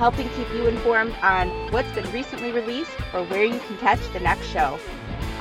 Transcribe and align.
helping 0.00 0.30
keep 0.30 0.48
you 0.54 0.66
informed 0.66 1.14
on 1.20 1.46
what's 1.72 1.92
been 1.92 2.10
recently 2.10 2.50
released 2.52 2.90
or 3.12 3.22
where 3.24 3.44
you 3.44 3.58
can 3.58 3.76
catch 3.76 4.00
the 4.14 4.20
next 4.20 4.46
show. 4.46 4.78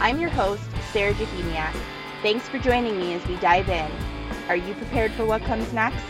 I'm 0.01 0.19
your 0.19 0.29
host, 0.29 0.61
Sarah 0.91 1.13
Jahemiak. 1.13 1.73
Thanks 2.21 2.49
for 2.49 2.59
joining 2.59 2.99
me 2.99 3.13
as 3.13 3.25
we 3.25 3.37
dive 3.37 3.69
in. 3.69 3.89
Are 4.49 4.57
you 4.57 4.73
prepared 4.73 5.13
for 5.13 5.25
what 5.25 5.41
comes 5.43 5.71
next? 5.71 6.03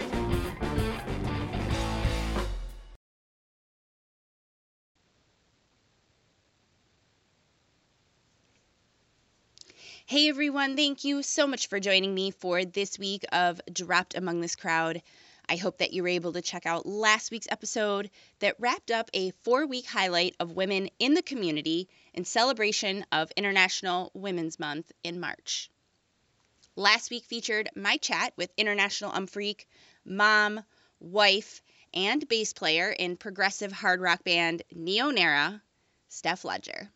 Hey 10.07 10.27
everyone, 10.27 10.75
thank 10.75 11.03
you 11.03 11.21
so 11.21 11.45
much 11.45 11.67
for 11.67 11.79
joining 11.79 12.15
me 12.15 12.31
for 12.31 12.65
this 12.65 12.97
week 12.97 13.25
of 13.31 13.61
Dropped 13.71 14.15
Among 14.15 14.41
This 14.41 14.55
Crowd. 14.55 15.03
I 15.51 15.55
hope 15.55 15.79
that 15.79 15.93
you 15.93 16.03
were 16.03 16.09
able 16.09 16.33
to 16.33 16.43
check 16.43 16.67
out 16.67 16.85
last 16.85 17.31
week's 17.31 17.47
episode 17.49 18.11
that 18.37 18.59
wrapped 18.59 18.91
up 18.91 19.09
a 19.13 19.31
four 19.31 19.65
week 19.65 19.87
highlight 19.87 20.35
of 20.39 20.51
women 20.51 20.91
in 20.99 21.15
the 21.15 21.23
community 21.23 21.89
in 22.13 22.23
celebration 22.23 23.03
of 23.11 23.31
International 23.35 24.11
Women's 24.13 24.59
Month 24.59 24.91
in 25.03 25.19
March. 25.19 25.71
Last 26.75 27.09
week 27.09 27.25
featured 27.25 27.67
my 27.75 27.97
chat 27.97 28.33
with 28.37 28.53
international 28.57 29.11
umphreak, 29.11 29.65
mom, 30.05 30.63
wife, 30.99 31.63
and 31.95 32.27
bass 32.27 32.53
player 32.53 32.91
in 32.91 33.17
progressive 33.17 33.71
hard 33.71 34.01
rock 34.01 34.23
band 34.23 34.61
Neonera, 34.75 35.61
Steph 36.09 36.45
Ledger. 36.45 36.91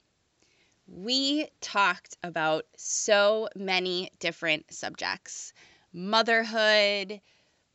We 0.86 1.48
talked 1.60 2.18
about 2.22 2.66
so 2.78 3.50
many 3.56 4.12
different 4.20 4.72
subjects 4.72 5.54
motherhood, 5.92 7.20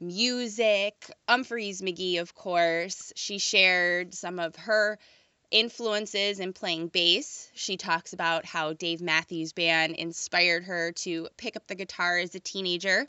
music. 0.01 1.11
Umphrey's 1.29 1.83
McGee, 1.83 2.21
of 2.21 2.35
course, 2.35 3.13
she 3.17 3.39
shared 3.39 4.15
some 4.15 4.39
of 4.39 4.57
her 4.57 4.99
influences 5.51 6.41
in 6.41 6.53
playing 6.53 6.89
bass. 6.89 7.51
She 7.55 7.77
talks 7.77 8.13
about 8.13 8.45
how 8.45 8.75
Dave 8.75 9.01
Matthews 9.01 9.53
Band 9.53 9.95
inspired 9.97 10.65
her 10.65 10.93
to 10.93 11.29
pick 11.37 11.57
up 11.57 11.67
the 11.67 11.75
guitar 11.75 12.19
as 12.19 12.35
a 12.35 12.41
teenager. 12.41 13.07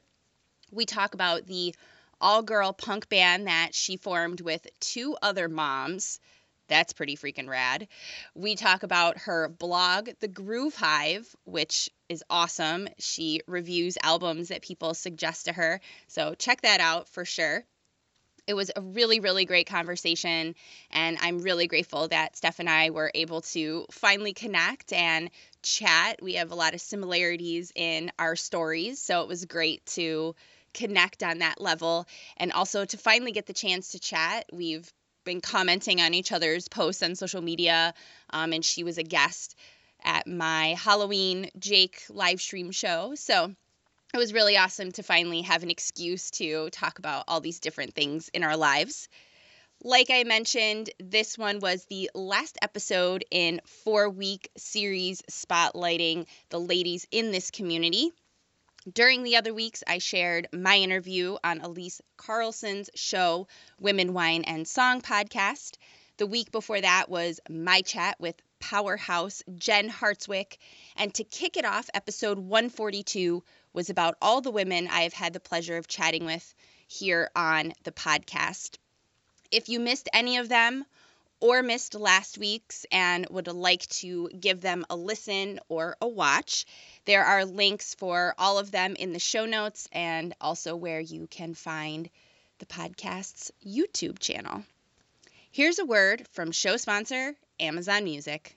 We 0.71 0.85
talk 0.85 1.13
about 1.13 1.45
the 1.45 1.75
all 2.21 2.43
girl 2.43 2.73
punk 2.73 3.09
band 3.09 3.47
that 3.47 3.73
she 3.73 3.97
formed 3.97 4.41
with 4.41 4.67
two 4.79 5.15
other 5.21 5.49
moms 5.49 6.19
that's 6.69 6.93
pretty 6.93 7.17
freaking 7.17 7.49
rad. 7.49 7.87
We 8.35 8.55
talk 8.55 8.83
about 8.83 9.17
her 9.19 9.49
blog, 9.49 10.09
The 10.19 10.27
Groove 10.27 10.75
Hive, 10.75 11.35
which 11.43 11.89
is 12.07 12.23
awesome. 12.29 12.87
She 12.97 13.41
reviews 13.47 13.97
albums 14.01 14.47
that 14.47 14.61
people 14.61 14.93
suggest 14.93 15.45
to 15.45 15.53
her. 15.53 15.81
So 16.07 16.35
check 16.35 16.61
that 16.61 16.79
out 16.79 17.09
for 17.09 17.25
sure. 17.25 17.65
It 18.47 18.55
was 18.55 18.71
a 18.75 18.81
really, 18.81 19.19
really 19.19 19.45
great 19.45 19.67
conversation, 19.67 20.55
and 20.89 21.17
I'm 21.21 21.43
really 21.43 21.67
grateful 21.67 22.07
that 22.07 22.35
Steph 22.35 22.59
and 22.59 22.69
I 22.69 22.89
were 22.89 23.11
able 23.13 23.41
to 23.41 23.85
finally 23.91 24.33
connect 24.33 24.91
and 24.91 25.29
chat. 25.61 26.19
We 26.19 26.33
have 26.33 26.51
a 26.51 26.55
lot 26.55 26.73
of 26.73 26.81
similarities 26.81 27.71
in 27.75 28.11
our 28.17 28.35
stories, 28.35 28.99
so 28.99 29.21
it 29.21 29.27
was 29.27 29.45
great 29.45 29.85
to 29.87 30.35
connect 30.73 31.21
on 31.21 31.39
that 31.39 31.61
level 31.61 32.07
and 32.37 32.51
also 32.51 32.85
to 32.85 32.97
finally 32.97 33.31
get 33.31 33.45
the 33.45 33.53
chance 33.53 33.91
to 33.91 33.99
chat. 33.99 34.45
We've 34.51 34.91
been 35.29 35.41
commenting 35.41 36.01
on 36.01 36.15
each 36.15 36.31
other's 36.31 36.67
posts 36.67 37.03
on 37.03 37.13
social 37.13 37.41
media. 37.41 37.93
Um, 38.31 38.51
and 38.51 38.65
she 38.65 38.83
was 38.83 38.97
a 38.97 39.03
guest 39.03 39.55
at 40.03 40.25
my 40.25 40.75
Halloween 40.77 41.51
Jake 41.59 42.01
live 42.09 42.41
stream 42.41 42.71
show. 42.71 43.13
So 43.13 43.53
it 44.11 44.17
was 44.17 44.33
really 44.33 44.57
awesome 44.57 44.91
to 44.93 45.03
finally 45.03 45.41
have 45.43 45.61
an 45.61 45.69
excuse 45.69 46.31
to 46.31 46.71
talk 46.71 46.97
about 46.97 47.25
all 47.27 47.41
these 47.41 47.59
different 47.59 47.93
things 47.93 48.29
in 48.29 48.43
our 48.43 48.57
lives. 48.57 49.07
Like 49.83 50.09
I 50.09 50.23
mentioned, 50.23 50.89
this 50.99 51.37
one 51.37 51.59
was 51.59 51.85
the 51.85 52.09
last 52.15 52.57
episode 52.63 53.23
in 53.29 53.61
four 53.83 54.09
week 54.09 54.49
series 54.57 55.21
spotlighting 55.29 56.25
the 56.49 56.59
ladies 56.59 57.05
in 57.11 57.31
this 57.31 57.51
community. 57.51 58.11
During 58.87 59.23
the 59.23 59.35
other 59.35 59.53
weeks, 59.53 59.83
I 59.85 59.97
shared 59.97 60.47
my 60.53 60.77
interview 60.77 61.35
on 61.43 61.59
Elise 61.59 62.01
Carlson's 62.15 62.89
show, 62.95 63.49
Women, 63.77 64.13
Wine, 64.13 64.43
and 64.45 64.65
Song 64.65 65.01
podcast. 65.01 65.75
The 66.15 66.25
week 66.25 66.49
before 66.51 66.79
that 66.79 67.09
was 67.09 67.41
my 67.49 67.81
chat 67.81 68.17
with 68.21 68.41
powerhouse 68.61 69.43
Jen 69.53 69.89
Hartswick. 69.89 70.57
And 70.95 71.13
to 71.15 71.25
kick 71.25 71.57
it 71.57 71.65
off, 71.65 71.89
episode 71.93 72.39
142 72.39 73.43
was 73.73 73.89
about 73.89 74.15
all 74.21 74.39
the 74.39 74.49
women 74.49 74.87
I 74.87 75.01
have 75.01 75.13
had 75.13 75.33
the 75.33 75.41
pleasure 75.41 75.75
of 75.75 75.89
chatting 75.89 76.23
with 76.23 76.55
here 76.87 77.31
on 77.35 77.73
the 77.83 77.91
podcast. 77.91 78.77
If 79.51 79.67
you 79.67 79.81
missed 79.81 80.07
any 80.13 80.37
of 80.37 80.47
them, 80.47 80.85
or 81.41 81.63
missed 81.63 81.95
last 81.95 82.37
week's 82.37 82.85
and 82.91 83.25
would 83.29 83.47
like 83.47 83.87
to 83.87 84.29
give 84.39 84.61
them 84.61 84.85
a 84.89 84.95
listen 84.95 85.59
or 85.69 85.95
a 86.01 86.07
watch, 86.07 86.65
there 87.09 87.25
are 87.25 87.43
links 87.43 87.95
for 87.95 88.35
all 88.37 88.59
of 88.59 88.69
them 88.69 88.95
in 88.95 89.13
the 89.13 89.19
show 89.19 89.47
notes 89.47 89.89
and 89.91 90.35
also 90.39 90.75
where 90.75 90.99
you 90.99 91.25
can 91.25 91.55
find 91.55 92.07
the 92.59 92.67
podcast's 92.67 93.51
YouTube 93.65 94.19
channel. 94.19 94.63
Here's 95.49 95.79
a 95.79 95.85
word 95.85 96.27
from 96.33 96.51
show 96.51 96.77
sponsor 96.77 97.33
Amazon 97.59 98.03
Music. 98.03 98.55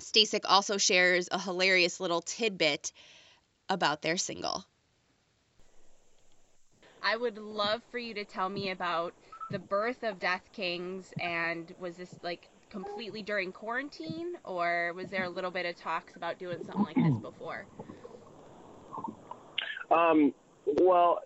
Stasik 0.00 0.44
also 0.44 0.76
shares 0.76 1.28
a 1.32 1.40
hilarious 1.40 1.98
little 1.98 2.20
tidbit 2.20 2.92
about 3.68 4.02
their 4.02 4.16
single. 4.16 4.64
I 7.02 7.16
would 7.16 7.38
love 7.38 7.82
for 7.90 7.98
you 7.98 8.14
to 8.14 8.24
tell 8.24 8.48
me 8.48 8.70
about 8.70 9.12
the 9.50 9.58
birth 9.58 10.02
of 10.02 10.20
Death 10.20 10.48
Kings 10.52 11.12
and 11.20 11.72
was 11.80 11.96
this 11.96 12.14
like 12.22 12.48
completely 12.70 13.22
during 13.22 13.52
quarantine, 13.52 14.34
or 14.44 14.92
was 14.94 15.08
there 15.08 15.24
a 15.24 15.28
little 15.28 15.50
bit 15.50 15.66
of 15.66 15.76
talks 15.76 16.14
about 16.14 16.38
doing 16.38 16.58
something 16.64 16.84
like 16.84 16.96
this 16.96 17.18
before? 17.20 17.64
Um, 19.90 20.34
well, 20.66 21.20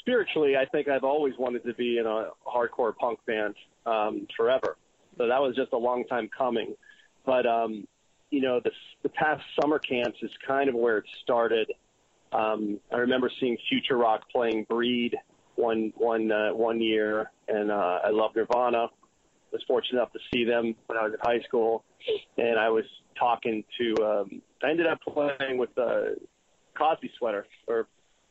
spiritually, 0.00 0.54
I 0.56 0.66
think 0.66 0.88
I've 0.88 1.04
always 1.04 1.34
wanted 1.38 1.64
to 1.64 1.74
be 1.74 1.98
in 1.98 2.06
a 2.06 2.28
hardcore 2.46 2.94
punk 2.96 3.18
band 3.26 3.54
um, 3.86 4.26
forever. 4.36 4.76
So 5.16 5.26
that 5.26 5.40
was 5.40 5.56
just 5.56 5.72
a 5.72 5.78
long 5.78 6.04
time 6.04 6.28
coming. 6.36 6.74
But 7.24 7.46
um, 7.46 7.86
you 8.30 8.40
know, 8.40 8.60
the 8.62 8.70
the 9.02 9.08
past 9.08 9.42
summer 9.60 9.78
camps 9.78 10.18
is 10.22 10.30
kind 10.46 10.68
of 10.68 10.74
where 10.74 10.98
it 10.98 11.04
started. 11.22 11.72
Um, 12.32 12.80
I 12.92 12.96
remember 12.96 13.30
seeing 13.40 13.56
Future 13.68 13.96
Rock 13.96 14.22
playing 14.30 14.66
Breed 14.68 15.16
one 15.56 15.92
one 15.96 16.30
uh, 16.30 16.50
one 16.50 16.80
year, 16.80 17.30
and 17.48 17.70
uh, 17.70 18.00
I 18.04 18.10
love 18.10 18.32
Nirvana. 18.34 18.88
Was 19.52 19.62
fortunate 19.68 20.00
enough 20.00 20.12
to 20.12 20.18
see 20.32 20.44
them 20.44 20.74
when 20.86 20.98
I 20.98 21.04
was 21.04 21.12
in 21.12 21.20
high 21.22 21.40
school, 21.46 21.84
and 22.36 22.58
I 22.58 22.68
was 22.70 22.84
talking 23.16 23.62
to. 23.78 24.04
Um, 24.04 24.42
I 24.64 24.70
ended 24.70 24.86
up 24.88 24.98
playing 25.02 25.58
with 25.58 25.70
uh, 25.78 26.16
Cosby 26.76 27.12
Sweater 27.18 27.46
or 27.68 27.86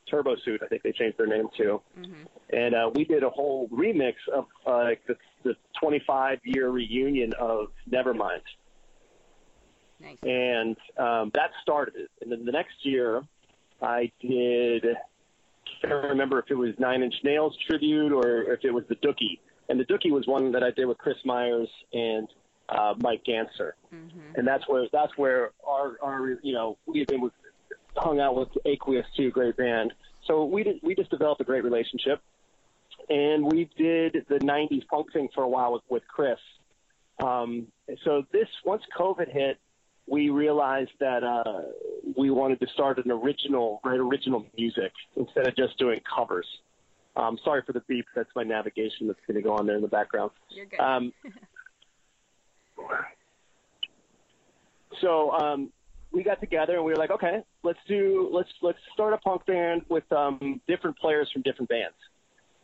Turbo 0.09 0.35
Suit, 0.43 0.61
I 0.63 0.67
think 0.67 0.83
they 0.83 0.91
changed 0.91 1.17
their 1.17 1.27
name 1.27 1.47
to. 1.57 1.81
Mm-hmm. 1.99 2.13
And 2.51 2.75
uh, 2.75 2.91
we 2.93 3.05
did 3.05 3.23
a 3.23 3.29
whole 3.29 3.67
remix 3.69 4.13
of 4.33 4.45
uh, 4.67 4.83
like 4.83 5.01
the, 5.07 5.15
the 5.43 5.55
25 5.81 6.39
year 6.43 6.69
reunion 6.69 7.33
of 7.39 7.67
Nevermind. 7.89 8.41
Nice. 9.99 10.17
And 10.23 10.75
um, 10.97 11.31
that 11.33 11.51
started 11.61 11.95
it. 11.95 12.11
And 12.21 12.31
then 12.31 12.45
the 12.45 12.51
next 12.51 12.75
year, 12.83 13.21
I 13.81 14.11
did. 14.19 14.85
I 14.85 15.87
can't 15.87 16.09
remember 16.09 16.39
if 16.39 16.45
it 16.49 16.55
was 16.55 16.73
Nine 16.77 17.03
Inch 17.03 17.15
Nails 17.23 17.57
tribute 17.67 18.11
or 18.11 18.53
if 18.53 18.63
it 18.63 18.71
was 18.71 18.83
the 18.89 18.95
Dookie. 18.95 19.39
And 19.69 19.79
the 19.79 19.85
Dookie 19.85 20.11
was 20.11 20.27
one 20.27 20.51
that 20.51 20.63
I 20.63 20.71
did 20.71 20.85
with 20.85 20.97
Chris 20.97 21.17
Myers 21.25 21.69
and 21.93 22.27
uh, 22.69 22.93
Mike 22.99 23.23
Gantzer. 23.27 23.71
Mm-hmm. 23.93 24.35
And 24.35 24.47
that's 24.47 24.67
where 24.67 24.87
that's 24.91 25.17
where 25.17 25.51
our 25.67 25.97
our 26.01 26.37
you 26.41 26.53
know 26.53 26.77
we 26.85 26.99
have 26.99 27.07
been 27.07 27.21
with 27.21 27.33
hung 27.95 28.19
out 28.19 28.35
with 28.35 28.49
Aqueous 28.65 29.05
too, 29.15 29.31
great 29.31 29.57
band. 29.57 29.93
So 30.27 30.45
we 30.45 30.63
did, 30.63 30.79
we 30.81 30.95
just 30.95 31.09
developed 31.09 31.41
a 31.41 31.43
great 31.43 31.63
relationship, 31.63 32.21
and 33.09 33.45
we 33.45 33.69
did 33.77 34.25
the 34.29 34.39
'90s 34.39 34.87
punk 34.87 35.11
thing 35.11 35.29
for 35.33 35.43
a 35.43 35.49
while 35.49 35.73
with, 35.73 35.83
with 35.89 36.03
Chris. 36.07 36.39
Um, 37.21 37.67
so 38.03 38.23
this 38.31 38.47
once 38.65 38.83
COVID 38.97 39.31
hit, 39.31 39.59
we 40.07 40.29
realized 40.29 40.91
that 40.99 41.23
uh, 41.23 41.61
we 42.17 42.29
wanted 42.29 42.59
to 42.61 42.67
start 42.67 43.03
an 43.03 43.11
original, 43.11 43.79
write 43.83 43.99
original 43.99 44.45
music 44.57 44.91
instead 45.15 45.47
of 45.47 45.55
just 45.55 45.77
doing 45.77 46.01
covers. 46.15 46.47
Um, 47.15 47.37
sorry 47.43 47.61
for 47.65 47.73
the 47.73 47.81
beep. 47.81 48.05
That's 48.15 48.29
my 48.35 48.43
navigation 48.43 49.07
that's 49.07 49.19
going 49.27 49.35
to 49.35 49.41
go 49.41 49.55
on 49.55 49.67
there 49.67 49.75
in 49.75 49.81
the 49.81 49.87
background. 49.87 50.31
You're 50.49 50.65
good. 50.65 50.79
Um, 50.79 51.13
so 55.01 55.31
um, 55.31 55.69
we 56.13 56.23
got 56.23 56.39
together 56.39 56.75
and 56.75 56.85
we 56.85 56.91
were 56.91 56.97
like, 56.97 57.11
okay, 57.11 57.43
let's 57.63 57.79
do 57.87 58.29
let's 58.31 58.49
let's 58.61 58.77
start 58.93 59.13
a 59.13 59.17
punk 59.17 59.45
band 59.45 59.81
with 59.89 60.09
um, 60.11 60.61
different 60.67 60.97
players 60.97 61.29
from 61.33 61.41
different 61.41 61.69
bands. 61.69 61.95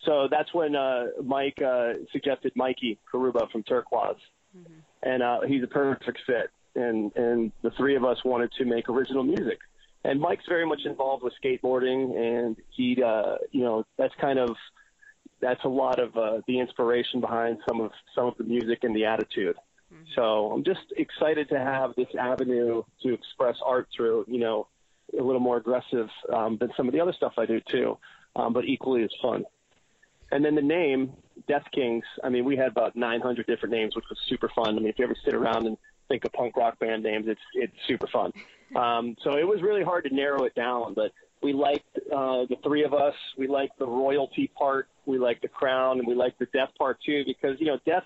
So 0.06 0.28
that's 0.32 0.54
when 0.54 0.76
uh, 0.76 1.08
Mike 1.24 1.60
uh, 1.62 1.94
suggested 2.12 2.54
Mikey 2.56 3.00
Carubba 3.12 3.52
from 3.52 3.64
Turkuaz, 3.64 4.16
mm-hmm. 4.56 4.74
and 5.04 5.24
uh, 5.24 5.40
he's 5.48 5.64
a 5.64 5.68
perfect 5.68 6.20
fit. 6.26 6.52
And 6.76 7.12
and 7.16 7.52
the 7.64 7.72
three 7.72 7.96
of 7.96 8.06
us 8.06 8.18
wanted 8.24 8.52
to 8.60 8.66
make 8.66 8.88
original 8.88 9.24
music. 9.24 9.60
And 10.06 10.22
Mike's 10.22 10.46
very 10.48 10.66
much 10.66 10.82
involved 10.86 11.24
with 11.24 11.34
skateboarding, 11.44 12.16
and 12.18 12.56
he, 12.70 13.04
uh, 13.04 13.36
you 13.52 13.64
know, 13.64 13.86
that's 13.98 14.14
kind 14.22 14.40
of 14.40 14.56
that's 15.42 15.64
a 15.66 15.70
lot 15.70 16.00
of 16.00 16.16
uh, 16.16 16.42
the 16.48 16.60
inspiration 16.60 17.20
behind 17.20 17.58
some 17.68 17.82
of 17.82 17.92
some 18.16 18.28
of 18.28 18.38
the 18.38 18.44
music 18.44 18.84
and 18.84 18.96
the 18.96 19.06
attitude. 19.06 19.56
Mm-hmm. 19.94 20.04
So 20.16 20.52
I'm 20.52 20.64
just 20.64 20.94
excited 20.98 21.50
to 21.50 21.58
have 21.58 21.96
this 21.96 22.08
avenue 22.20 22.84
to 23.04 23.14
express 23.14 23.58
art 23.66 23.88
through, 23.96 24.26
you 24.28 24.40
know, 24.40 24.68
a 25.18 25.24
little 25.24 25.42
more 25.42 25.58
aggressive 25.58 26.10
um, 26.32 26.58
than 26.58 26.72
some 26.78 26.88
of 26.88 26.94
the 26.94 27.00
other 27.00 27.14
stuff 27.14 27.34
I 27.38 27.46
do 27.46 27.60
too, 27.70 27.98
um, 28.36 28.54
but 28.54 28.66
equally 28.66 29.04
as 29.04 29.10
fun. 29.22 29.44
And 30.32 30.46
then 30.46 30.54
the 30.54 30.62
name, 30.62 31.14
Death 31.48 31.66
Kings, 31.74 32.04
I 32.24 32.30
mean, 32.30 32.46
we 32.46 32.56
had 32.56 32.68
about 32.68 32.96
900 32.96 33.48
different 33.48 33.74
names, 33.74 33.96
which 33.96 34.06
was 34.10 34.20
super 34.28 34.50
fun. 34.50 34.70
I 34.70 34.80
mean, 34.80 34.88
if 34.88 35.00
you 35.00 35.06
ever 35.06 35.16
sit 35.26 35.34
around 35.34 35.66
and 35.66 35.78
think 36.08 36.26
of 36.26 36.34
punk 36.34 36.56
rock 36.56 36.80
band 36.80 37.04
names, 37.04 37.26
it's 37.28 37.42
it's 37.54 37.74
super 37.88 38.08
fun. 38.08 38.32
Um, 38.76 39.16
so 39.24 39.38
it 39.38 39.48
was 39.48 39.62
really 39.62 39.84
hard 39.84 40.04
to 40.04 40.14
narrow 40.14 40.44
it 40.44 40.54
down, 40.54 40.94
but 40.94 41.12
we 41.42 41.54
liked 41.54 41.98
uh, 41.98 42.46
the 42.46 42.58
three 42.64 42.84
of 42.84 42.94
us. 42.94 43.16
We 43.38 43.48
liked 43.48 43.80
the 43.80 43.88
royalty 43.88 44.52
part. 44.56 44.90
We 45.06 45.18
liked 45.18 45.42
the 45.42 45.48
crown, 45.48 45.98
and 46.00 46.08
we 46.08 46.14
liked 46.14 46.38
the 46.38 46.48
death 46.48 46.70
part 46.78 47.00
too, 47.04 47.24
because 47.26 47.60
you 47.60 47.68
know, 47.68 47.80
death 47.86 48.04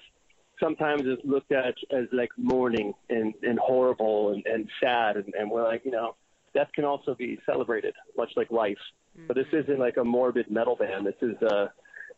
sometimes 0.60 1.04
is 1.04 1.18
looked 1.24 1.52
at 1.52 1.76
as 1.92 2.06
like 2.12 2.30
mourning 2.38 2.94
and, 3.10 3.34
and 3.42 3.60
horrible 3.60 4.34
and, 4.34 4.46
and 4.46 4.70
sad. 4.82 5.18
And, 5.18 5.34
and 5.34 5.50
we're 5.50 5.64
like, 5.64 5.84
you 5.86 5.92
know, 5.92 6.16
death 6.54 6.70
can 6.74 6.86
also 6.86 7.16
be 7.16 7.40
celebrated, 7.46 7.94
much 8.18 8.32
like 8.36 8.52
life. 8.52 8.78
Mm-hmm. 9.18 9.28
But 9.28 9.36
this 9.36 9.48
isn't 9.52 9.80
like 9.80 9.98
a 9.98 10.04
morbid 10.04 10.50
metal 10.50 10.76
band. 10.76 11.06
This 11.06 11.16
is 11.22 11.42
a, 11.42 11.72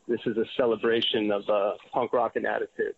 this 0.08 0.20
is 0.26 0.38
a 0.38 0.46
celebration 0.58 1.32
of 1.32 1.50
uh, 1.50 1.74
punk 1.92 2.14
rock 2.14 2.36
and 2.36 2.46
attitude. 2.46 2.96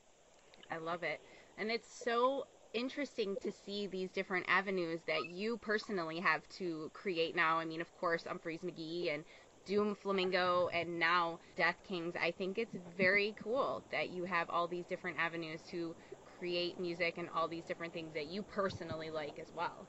I 0.70 0.78
love 0.78 1.04
it. 1.04 1.22
And 1.58 1.72
it's 1.72 1.92
so 1.92 2.48
interesting 2.74 3.36
to 3.42 3.52
see 3.52 3.88
these 3.88 4.10
different 4.12 4.46
avenues 4.50 5.00
that 5.08 5.26
you 5.30 5.58
personally 5.58 6.20
have 6.20 6.48
to 6.50 6.92
create 6.94 7.36
now. 7.36 7.58
I 7.58 7.66
mean, 7.66 7.82
of 7.82 7.98
course, 7.98 8.26
Umphrey's 8.26 8.62
McGee 8.62 9.14
and 9.14 9.24
Doom 9.68 9.98
Flamingo 10.02 10.70
and 10.74 10.98
now 10.98 11.40
Death 11.58 11.76
Kings, 11.88 12.14
I 12.20 12.32
think 12.32 12.58
it's 12.58 12.76
very 12.98 13.36
cool 13.44 13.84
that 13.92 14.10
you 14.10 14.24
have 14.24 14.50
all 14.50 14.68
these 14.68 14.86
different 14.86 15.18
avenues 15.20 15.60
to 15.72 15.94
create 16.40 16.80
music 16.80 17.18
and 17.18 17.28
all 17.36 17.48
these 17.48 17.66
different 17.66 17.94
things 17.94 18.14
that 18.14 18.28
you 18.28 18.42
personally 18.42 19.10
like 19.10 19.38
as 19.40 19.52
well. 19.56 19.86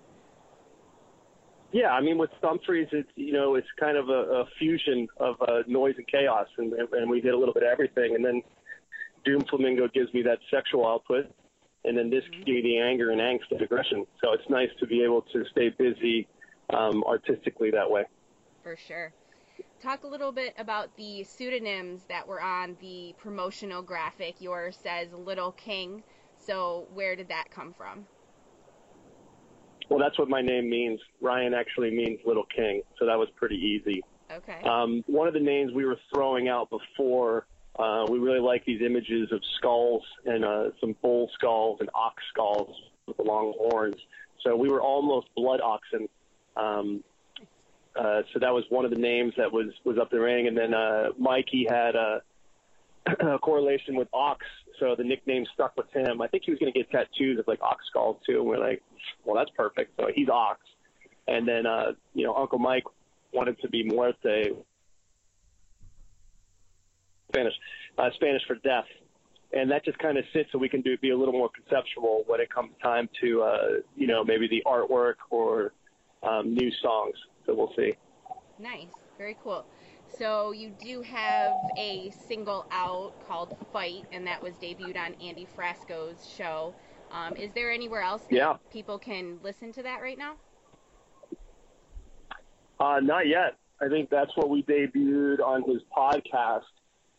Yeah, 1.71 1.91
I 1.91 2.01
mean, 2.01 2.19
with 2.19 2.31
Umphrey's, 2.43 2.89
it's 2.93 3.11
you 3.15 3.33
know, 3.33 3.55
it's 3.55 3.69
kind 3.79 3.97
of 3.97 4.09
a, 4.09 4.13
a 4.13 4.45
fusion 4.59 5.07
of 5.19 5.37
uh, 5.43 5.63
noise 5.67 5.95
and 5.99 6.09
chaos, 6.09 6.47
and, 6.57 6.73
and 6.73 7.11
we 7.11 7.21
did 7.21 7.35
a 7.35 7.39
little 7.39 7.55
bit 7.55 7.63
of 7.63 7.69
everything. 7.69 8.15
And 8.15 8.25
then 8.25 8.43
Doom 9.25 9.45
Flamingo 9.51 9.87
gives 9.89 10.13
me 10.15 10.23
that 10.23 10.39
sexual 10.51 10.89
output, 10.89 11.27
and 11.85 11.97
then 11.97 12.09
this 12.09 12.25
mm-hmm. 12.25 12.43
gives 12.45 12.47
me 12.47 12.63
the 12.63 12.79
anger 12.79 13.11
and 13.11 13.21
angst 13.21 13.51
and 13.51 13.61
aggression. 13.61 14.07
So 14.25 14.33
it's 14.33 14.49
nice 14.49 14.71
to 14.81 14.87
be 14.87 15.05
able 15.05 15.23
to 15.33 15.45
stay 15.53 15.69
busy 15.69 16.27
um, 16.71 17.05
artistically 17.05 17.71
that 17.71 17.89
way. 17.89 18.05
For 18.63 18.77
sure 18.89 19.13
talk 19.81 20.05
a 20.05 20.07
little 20.07 20.33
bit 20.33 20.55
about 20.59 20.95
the 20.97 21.25
pseudonyms 21.25 22.03
that 22.09 22.27
were 22.27 22.41
on 22.41 22.77
the 22.81 23.15
promotional 23.19 23.83
graphic. 23.83 24.41
Yours 24.41 24.79
says 24.83 25.09
Little 25.13 25.53
King. 25.53 26.03
So 26.37 26.87
where 26.95 27.17
did 27.17 27.29
that 27.29 27.51
come 27.51 27.73
from? 27.73 28.07
Well, 29.89 29.99
that's 29.99 30.19
what 30.19 30.29
my 30.29 30.43
name 30.43 30.69
means. 30.69 31.01
Ryan 31.21 31.55
actually 31.55 31.91
means 31.91 32.21
Little 32.27 32.45
King, 32.55 32.83
so 32.99 33.07
that 33.07 33.19
was 33.19 33.29
pretty 33.37 33.57
easy. 33.57 34.03
Okay. 34.31 34.61
Um, 34.65 35.03
one 35.07 35.27
of 35.27 35.35
the 35.35 35.41
names 35.41 35.73
we 35.73 35.87
were 35.87 35.99
throwing 36.13 36.49
out 36.49 36.69
before, 36.69 37.47
uh, 37.79 38.05
we 38.09 38.19
really 38.19 38.41
like 38.41 38.65
these 38.67 38.83
images 38.83 39.33
of 39.33 39.41
skulls 39.57 40.03
and 40.27 40.44
uh, 40.44 40.70
some 40.81 40.94
bull 41.01 41.31
skulls 41.35 41.79
and 41.81 41.89
ox 41.94 42.23
skulls 42.31 42.77
with 43.06 43.17
the 43.17 43.23
long 43.23 43.55
horns. 43.56 43.97
So 44.44 44.55
we 44.56 44.69
were 44.69 44.82
almost 44.82 45.29
blood 45.35 45.61
oxen. 45.63 46.08
Um, 46.56 47.03
uh, 47.97 48.23
so 48.33 48.39
that 48.41 48.53
was 48.53 48.65
one 48.69 48.85
of 48.85 48.91
the 48.91 48.99
names 48.99 49.33
that 49.37 49.53
was 49.53 49.67
was 49.85 49.99
up 49.99 50.11
the 50.11 50.21
ring. 50.21 50.47
And 50.47 50.57
then 50.57 50.75
uh, 50.75 51.09
Mikey 51.19 51.67
had 51.69 51.97
a, 51.97 52.23
a 53.35 53.39
correlation 53.39 53.97
with 53.97 54.09
Ox, 54.13 54.45
so 54.79 54.95
the 54.97 55.05
nickname 55.05 55.45
stuck 55.55 55.77
with 55.77 55.91
him. 55.93 56.23
I 56.23 56.29
think 56.29 56.45
he 56.45 56.51
was 56.51 56.61
going 56.61 56.73
to 56.73 56.79
get 56.79 56.91
tattoos 56.91 57.39
of 57.39 57.49
like 57.49 57.61
Ox 57.63 57.85
skulls 57.89 58.19
too. 58.27 58.39
And 58.39 58.47
we're 58.47 58.59
like, 58.59 58.83
well, 59.25 59.37
that's 59.37 59.51
perfect. 59.57 59.93
So 59.99 60.09
he's 60.15 60.29
Ox. 60.29 60.61
And 61.27 61.47
then 61.47 61.67
uh, 61.67 61.93
you 62.15 62.25
know 62.25 62.35
Uncle 62.35 62.59
Mike 62.59 62.85
wanted 63.33 63.61
to 63.61 63.69
be 63.69 63.83
Muerte, 63.85 64.53
Spanish, 67.33 67.55
uh, 67.99 68.11
Spanish 68.15 68.43
for 68.47 68.57
death. 68.57 68.87
And 69.53 69.71
that 69.71 69.83
just 69.83 69.99
kind 69.99 70.19
of 70.19 70.25
sits 70.35 70.51
so 70.53 70.59
we 70.59 70.69
can 70.69 70.83
do 70.83 70.99
be 70.99 71.11
a 71.11 71.17
little 71.17 71.33
more 71.33 71.49
conceptual 71.49 72.23
when 72.27 72.39
it 72.39 72.53
comes 72.53 72.71
time 72.83 73.09
to, 73.23 73.43
uh, 73.43 73.69
you 73.97 74.07
know, 74.07 74.23
maybe 74.23 74.47
the 74.47 74.63
artwork 74.67 75.15
or 75.31 75.73
um, 76.23 76.55
new 76.55 76.71
songs 76.83 77.15
so 77.48 77.55
we'll 77.55 77.72
see. 77.74 77.94
Nice, 78.58 78.93
very 79.17 79.36
cool. 79.43 79.64
So 80.19 80.52
you 80.52 80.70
do 80.82 81.02
have 81.02 81.52
a 81.78 82.10
single 82.10 82.67
out 82.70 83.14
called 83.26 83.56
Fight, 83.72 84.05
and 84.12 84.26
that 84.26 84.43
was 84.43 84.55
debuted 84.55 84.96
on 84.96 85.14
Andy 85.14 85.46
Frasco's 85.56 86.28
show. 86.36 86.74
Um, 87.10 87.36
is 87.36 87.50
there 87.55 87.70
anywhere 87.72 88.02
else 88.02 88.22
that 88.31 88.36
yeah. 88.36 88.56
people 88.70 88.98
can 88.98 89.38
listen 89.43 89.72
to 89.72 89.82
that 89.82 90.02
right 90.02 90.19
now? 90.19 90.34
Uh, 92.78 93.00
not 93.00 93.26
yet. 93.26 93.56
I 93.81 93.88
think 93.88 94.10
that's 94.10 94.31
what 94.36 94.50
we 94.50 94.62
debuted 94.62 95.40
on 95.40 95.62
his 95.62 95.82
podcast. 95.96 96.62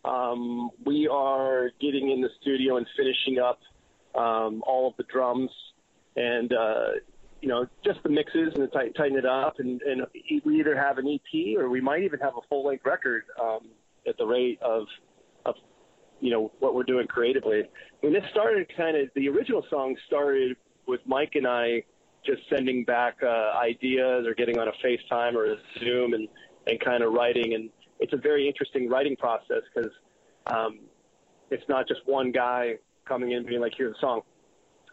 Um, 0.05 0.69
we 0.85 1.07
are 1.07 1.71
getting 1.81 2.11
in 2.11 2.21
the 2.21 2.29
studio 2.39 2.77
and 2.77 2.85
finishing 2.95 3.39
up 3.39 3.59
um, 4.15 4.63
all 4.65 4.87
of 4.87 4.93
the 4.97 5.03
drums, 5.11 5.49
and 6.15 6.53
uh, 6.53 6.87
you 7.41 7.47
know, 7.47 7.65
just 7.83 8.01
the 8.03 8.09
mixes 8.09 8.53
and 8.55 8.71
tighten, 8.71 8.93
tighten 8.93 9.17
it 9.17 9.25
up. 9.25 9.55
And, 9.59 9.81
and 9.81 10.01
we 10.45 10.59
either 10.59 10.75
have 10.75 10.97
an 10.97 11.07
EP 11.07 11.57
or 11.57 11.69
we 11.69 11.81
might 11.81 12.03
even 12.03 12.19
have 12.19 12.33
a 12.37 12.47
full 12.49 12.65
length 12.65 12.85
record 12.85 13.23
um, 13.41 13.69
at 14.07 14.17
the 14.17 14.25
rate 14.25 14.59
of, 14.61 14.85
of, 15.45 15.55
you 16.19 16.31
know, 16.31 16.51
what 16.59 16.75
we're 16.75 16.83
doing 16.83 17.07
creatively. 17.07 17.63
Mean, 18.03 18.13
this 18.13 18.23
started 18.31 18.67
kind 18.75 18.97
of, 18.97 19.09
the 19.15 19.29
original 19.29 19.65
song 19.69 19.95
started 20.07 20.57
with 20.87 20.99
Mike 21.05 21.31
and 21.35 21.47
I 21.47 21.83
just 22.25 22.41
sending 22.49 22.83
back 22.83 23.17
uh, 23.23 23.57
ideas 23.57 24.25
or 24.27 24.33
getting 24.33 24.59
on 24.59 24.67
a 24.67 24.71
FaceTime 24.85 25.35
or 25.35 25.53
a 25.53 25.55
Zoom 25.79 26.13
and, 26.13 26.27
and 26.67 26.79
kind 26.81 27.03
of 27.03 27.13
writing. 27.13 27.53
And 27.53 27.69
it's 27.99 28.13
a 28.13 28.17
very 28.17 28.47
interesting 28.47 28.89
writing 28.89 29.15
process 29.15 29.61
because 29.73 29.91
um, 30.47 30.79
it's 31.49 31.63
not 31.69 31.87
just 31.87 32.01
one 32.05 32.31
guy 32.31 32.75
coming 33.07 33.31
in 33.31 33.45
being 33.45 33.61
like, 33.61 33.73
here's 33.77 33.95
a 33.95 33.99
song. 33.99 34.21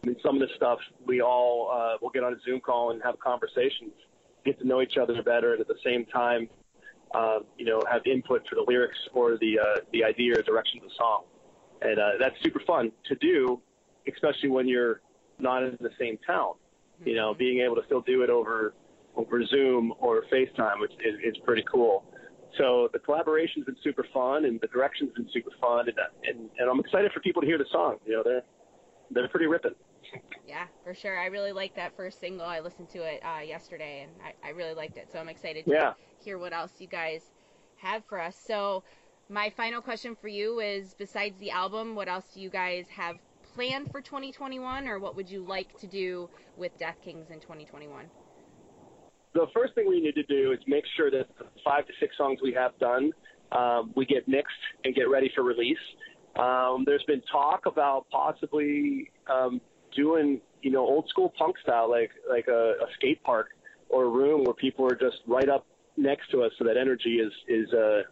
I 0.07 0.11
mean, 0.11 0.17
some 0.23 0.41
of 0.41 0.49
the 0.49 0.55
stuff 0.55 0.79
we 1.05 1.21
all 1.21 1.69
uh, 1.75 1.97
will 2.01 2.11
get 2.11 2.23
on 2.23 2.33
a 2.33 2.37
Zoom 2.45 2.61
call 2.61 2.93
and 2.93 3.03
have 3.03 3.19
conversations, 3.19 3.91
get 4.45 4.57
to 4.61 4.67
know 4.67 4.81
each 4.81 4.97
other 4.97 5.21
better, 5.21 5.53
and 5.53 5.61
at 5.61 5.67
the 5.67 5.79
same 5.85 6.05
time, 6.07 6.49
uh, 7.13 7.41
you 7.59 7.65
know, 7.65 7.83
have 7.91 8.03
input 8.07 8.47
for 8.49 8.55
the 8.55 8.65
lyrics 8.69 8.97
or 9.15 9.37
the 9.39 9.59
uh, 9.59 9.81
the 9.93 10.05
idea 10.05 10.39
or 10.39 10.43
direction 10.43 10.79
of 10.79 10.85
the 10.85 10.95
song, 10.97 11.25
and 11.83 11.99
uh, 11.99 12.11
that's 12.21 12.37
super 12.41 12.61
fun 12.65 12.93
to 13.07 13.17
do, 13.17 13.61
especially 14.13 14.49
when 14.49 14.69
you're 14.69 15.01
not 15.41 15.65
in 15.65 15.77
the 15.81 15.91
same 15.99 16.19
town. 16.25 16.53
You 17.05 17.17
know, 17.17 17.31
mm-hmm. 17.31 17.39
being 17.39 17.61
able 17.63 17.75
to 17.75 17.83
still 17.87 18.03
do 18.03 18.23
it 18.23 18.31
over 18.31 18.75
over 19.17 19.45
Zoom 19.45 19.93
or 19.99 20.23
FaceTime 20.33 20.79
which 20.79 20.93
is, 21.05 21.19
is 21.25 21.37
pretty 21.45 21.65
cool. 21.73 22.05
So 22.59 22.89
the 22.93 23.01
collaboration's 23.01 23.65
been 23.65 23.77
super 23.83 24.07
fun, 24.15 24.45
and 24.45 24.61
the 24.61 24.69
direction's 24.69 25.13
been 25.15 25.29
super 25.33 25.51
fun, 25.61 25.89
and, 25.89 25.99
and 26.23 26.49
and 26.59 26.71
I'm 26.71 26.79
excited 26.79 27.11
for 27.11 27.19
people 27.19 27.43
to 27.43 27.49
hear 27.49 27.59
the 27.59 27.67
song. 27.73 27.97
You 28.07 28.13
know, 28.13 28.23
they're 28.23 28.43
they're 29.11 29.29
pretty 29.29 29.47
ripping. 29.47 29.75
Yeah, 30.47 30.67
for 30.85 30.95
sure. 30.95 31.19
I 31.19 31.27
really 31.27 31.53
liked 31.53 31.77
that 31.77 31.97
first 31.97 32.21
single. 32.21 32.47
I 32.47 32.61
listened 32.61 32.89
to 32.91 33.03
it 33.03 33.21
uh, 33.25 33.41
yesterday, 33.41 34.03
and 34.05 34.13
I, 34.25 34.49
I 34.49 34.51
really 34.53 34.75
liked 34.75 34.97
it. 34.97 35.09
So 35.13 35.19
I'm 35.19 35.29
excited 35.29 35.65
to 35.67 35.71
yeah. 35.71 35.93
hear 36.23 36.39
what 36.39 36.53
else 36.53 36.73
you 36.79 36.87
guys 36.87 37.23
have 37.77 38.05
for 38.09 38.21
us. 38.21 38.37
So 38.47 38.85
my 39.29 39.51
final 39.51 39.83
question 39.83 40.17
for 40.21 40.29
you 40.29 40.61
is: 40.61 40.95
besides 40.95 41.39
the 41.39 41.51
album, 41.51 41.95
what 41.95 42.09
else 42.09 42.27
do 42.35 42.41
you 42.41 42.51
guys 42.51 42.87
have 42.89 43.17
planned 43.55 43.91
for 43.91 44.01
2021, 44.01 44.87
or 44.87 44.99
what 44.99 45.17
would 45.17 45.29
you 45.29 45.45
like 45.45 45.79
to 45.81 45.87
do 45.87 46.29
with 46.57 46.77
Death 46.79 46.97
Kings 47.03 47.31
in 47.31 47.41
2021? 47.41 48.07
the 49.37 49.47
first 49.55 49.75
thing 49.75 49.87
we 49.87 50.01
need 50.01 50.15
to 50.15 50.23
do 50.23 50.53
is 50.53 50.59
make 50.67 50.85
sure 50.97 51.11
that 51.11 51.27
the 51.39 51.45
five 51.63 51.87
to 51.87 51.93
six 52.01 52.17
songs 52.17 52.39
we 52.43 52.53
have 52.55 52.77
done, 52.79 53.13
um, 53.53 53.93
we 53.95 54.07
get 54.07 54.27
mixed 54.27 54.55
and 54.85 54.95
get 54.95 55.11
ready 55.11 55.31
for 55.35 55.43
release. 55.45 55.77
Um, 56.37 56.85
there's 56.87 57.05
been 57.07 57.23
talk 57.31 57.67
about 57.67 58.07
possibly 58.11 59.11
um, 59.31 59.61
doing, 59.97 60.41
you 60.63 60.71
know, 60.71 60.81
old 60.81 61.09
school 61.09 61.33
punk 61.39 61.57
style, 61.63 61.91
like 61.91 62.11
like 62.29 62.47
a, 62.49 62.75
a 62.81 62.87
skate 62.97 63.23
park 63.23 63.49
or 63.89 64.05
a 64.05 64.09
room 64.09 64.45
where 64.45 64.55
people 64.55 64.85
are 64.87 64.95
just 64.95 65.19
right 65.27 65.49
up 65.49 65.67
next 65.97 66.31
to 66.31 66.43
us, 66.43 66.53
so 66.59 66.65
that 66.65 66.77
energy 66.77 67.17
is 67.17 67.33
is 67.49 67.73
uh, 67.73 68.03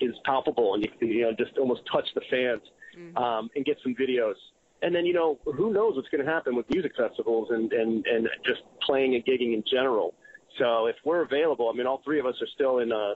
is 0.00 0.14
palpable, 0.24 0.74
and 0.74 0.84
you 0.84 0.90
can 0.98 1.08
you 1.08 1.22
know 1.22 1.32
just 1.32 1.56
almost 1.58 1.82
touch 1.90 2.06
the 2.14 2.22
fans 2.30 2.62
mm-hmm. 2.98 3.16
um, 3.16 3.50
and 3.54 3.64
get 3.64 3.78
some 3.82 3.94
videos. 3.94 4.34
And 4.82 4.94
then 4.94 5.06
you 5.06 5.14
know 5.14 5.38
who 5.44 5.72
knows 5.72 5.96
what's 5.96 6.08
going 6.08 6.24
to 6.24 6.30
happen 6.30 6.54
with 6.54 6.66
music 6.70 6.92
festivals 6.96 7.48
and 7.50 7.72
and 7.72 8.04
and 8.06 8.28
just 8.44 8.60
playing 8.82 9.14
and 9.14 9.24
gigging 9.24 9.54
in 9.54 9.62
general. 9.70 10.14
So 10.58 10.86
if 10.86 10.96
we're 11.04 11.22
available, 11.22 11.70
I 11.72 11.76
mean, 11.76 11.86
all 11.86 12.00
three 12.04 12.18
of 12.18 12.26
us 12.26 12.34
are 12.40 12.48
still 12.54 12.78
in 12.78 12.92
uh, 12.92 13.14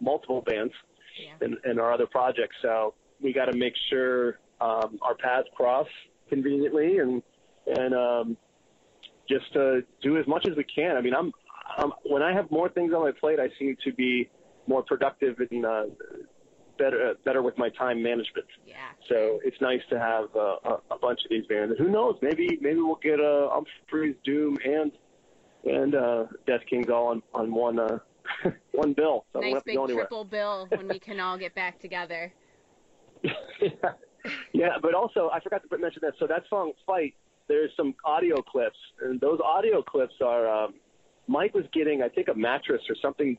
multiple 0.00 0.42
bands 0.42 0.74
yeah. 1.18 1.46
in, 1.46 1.56
in 1.70 1.78
our 1.78 1.92
other 1.92 2.06
projects. 2.06 2.56
So 2.60 2.94
we 3.20 3.32
got 3.32 3.46
to 3.46 3.56
make 3.56 3.72
sure 3.88 4.38
um, 4.60 4.98
our 5.02 5.14
paths 5.14 5.48
cross 5.54 5.88
conveniently 6.28 6.98
and 6.98 7.22
and 7.66 7.94
um, 7.94 8.36
just 9.28 9.56
uh, 9.56 9.76
do 10.02 10.18
as 10.18 10.26
much 10.26 10.46
as 10.48 10.56
we 10.56 10.64
can. 10.64 10.96
I 10.96 11.00
mean, 11.00 11.14
I'm, 11.14 11.32
I'm 11.76 11.92
when 12.04 12.22
I 12.22 12.32
have 12.32 12.50
more 12.50 12.68
things 12.68 12.92
on 12.94 13.02
my 13.02 13.12
plate, 13.12 13.40
I 13.40 13.48
seem 13.58 13.76
to 13.84 13.92
be 13.92 14.30
more 14.66 14.82
productive 14.82 15.36
and 15.50 15.64
uh, 15.64 15.84
better 16.78 17.10
uh, 17.10 17.14
better 17.24 17.42
with 17.42 17.56
my 17.58 17.70
time 17.70 18.02
management. 18.02 18.46
Yeah. 18.66 18.74
So 19.08 19.40
it's 19.44 19.60
nice 19.60 19.80
to 19.90 19.98
have 19.98 20.24
uh, 20.34 20.56
a, 20.64 20.94
a 20.94 20.98
bunch 21.00 21.20
of 21.24 21.30
these 21.30 21.46
bands. 21.46 21.74
Who 21.78 21.88
knows? 21.88 22.16
Maybe 22.22 22.58
maybe 22.60 22.80
we'll 22.80 23.00
get 23.02 23.20
uh, 23.20 23.50
Umphrey's 23.50 24.16
Doom 24.24 24.56
and 24.64 24.92
and 25.64 25.94
uh, 25.94 26.24
Death 26.46 26.62
Kings 26.68 26.88
all 26.88 27.08
on 27.08 27.22
on 27.34 27.52
one 27.52 27.78
uh, 27.78 27.98
one 28.72 28.92
bill. 28.92 29.24
So 29.32 29.40
nice 29.40 29.62
big 29.64 29.78
triple 29.86 30.24
bill 30.24 30.66
when 30.70 30.88
we 30.88 30.98
can 30.98 31.20
all 31.20 31.38
get 31.38 31.54
back 31.54 31.80
together. 31.80 32.32
yeah. 33.22 33.70
Yeah, 34.52 34.76
but 34.80 34.94
also 34.94 35.30
I 35.32 35.40
forgot 35.40 35.62
to 35.68 35.78
mention 35.78 36.00
that. 36.02 36.14
So 36.18 36.26
that 36.26 36.44
song 36.48 36.72
"Fight," 36.86 37.14
there's 37.48 37.70
some 37.76 37.94
audio 38.04 38.42
clips, 38.42 38.78
and 39.02 39.20
those 39.20 39.40
audio 39.44 39.82
clips 39.82 40.14
are 40.24 40.48
um, 40.48 40.74
Mike 41.28 41.54
was 41.54 41.64
getting, 41.72 42.02
I 42.02 42.08
think, 42.08 42.28
a 42.28 42.34
mattress 42.34 42.82
or 42.88 42.96
something 43.00 43.36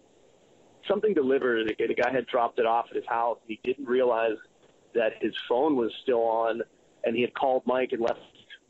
something 0.88 1.14
delivered. 1.14 1.68
The 1.78 1.94
guy 1.96 2.12
had 2.12 2.28
dropped 2.28 2.60
it 2.60 2.66
off 2.66 2.86
at 2.90 2.96
his 2.96 3.06
house. 3.08 3.40
He 3.48 3.60
didn't 3.64 3.86
realize 3.86 4.38
that 4.94 5.14
his 5.22 5.34
phone 5.48 5.76
was 5.76 5.92
still 6.04 6.22
on, 6.22 6.62
and 7.04 7.16
he 7.16 7.22
had 7.22 7.34
called 7.34 7.64
Mike 7.66 7.90
and 7.92 8.02
left 8.02 8.20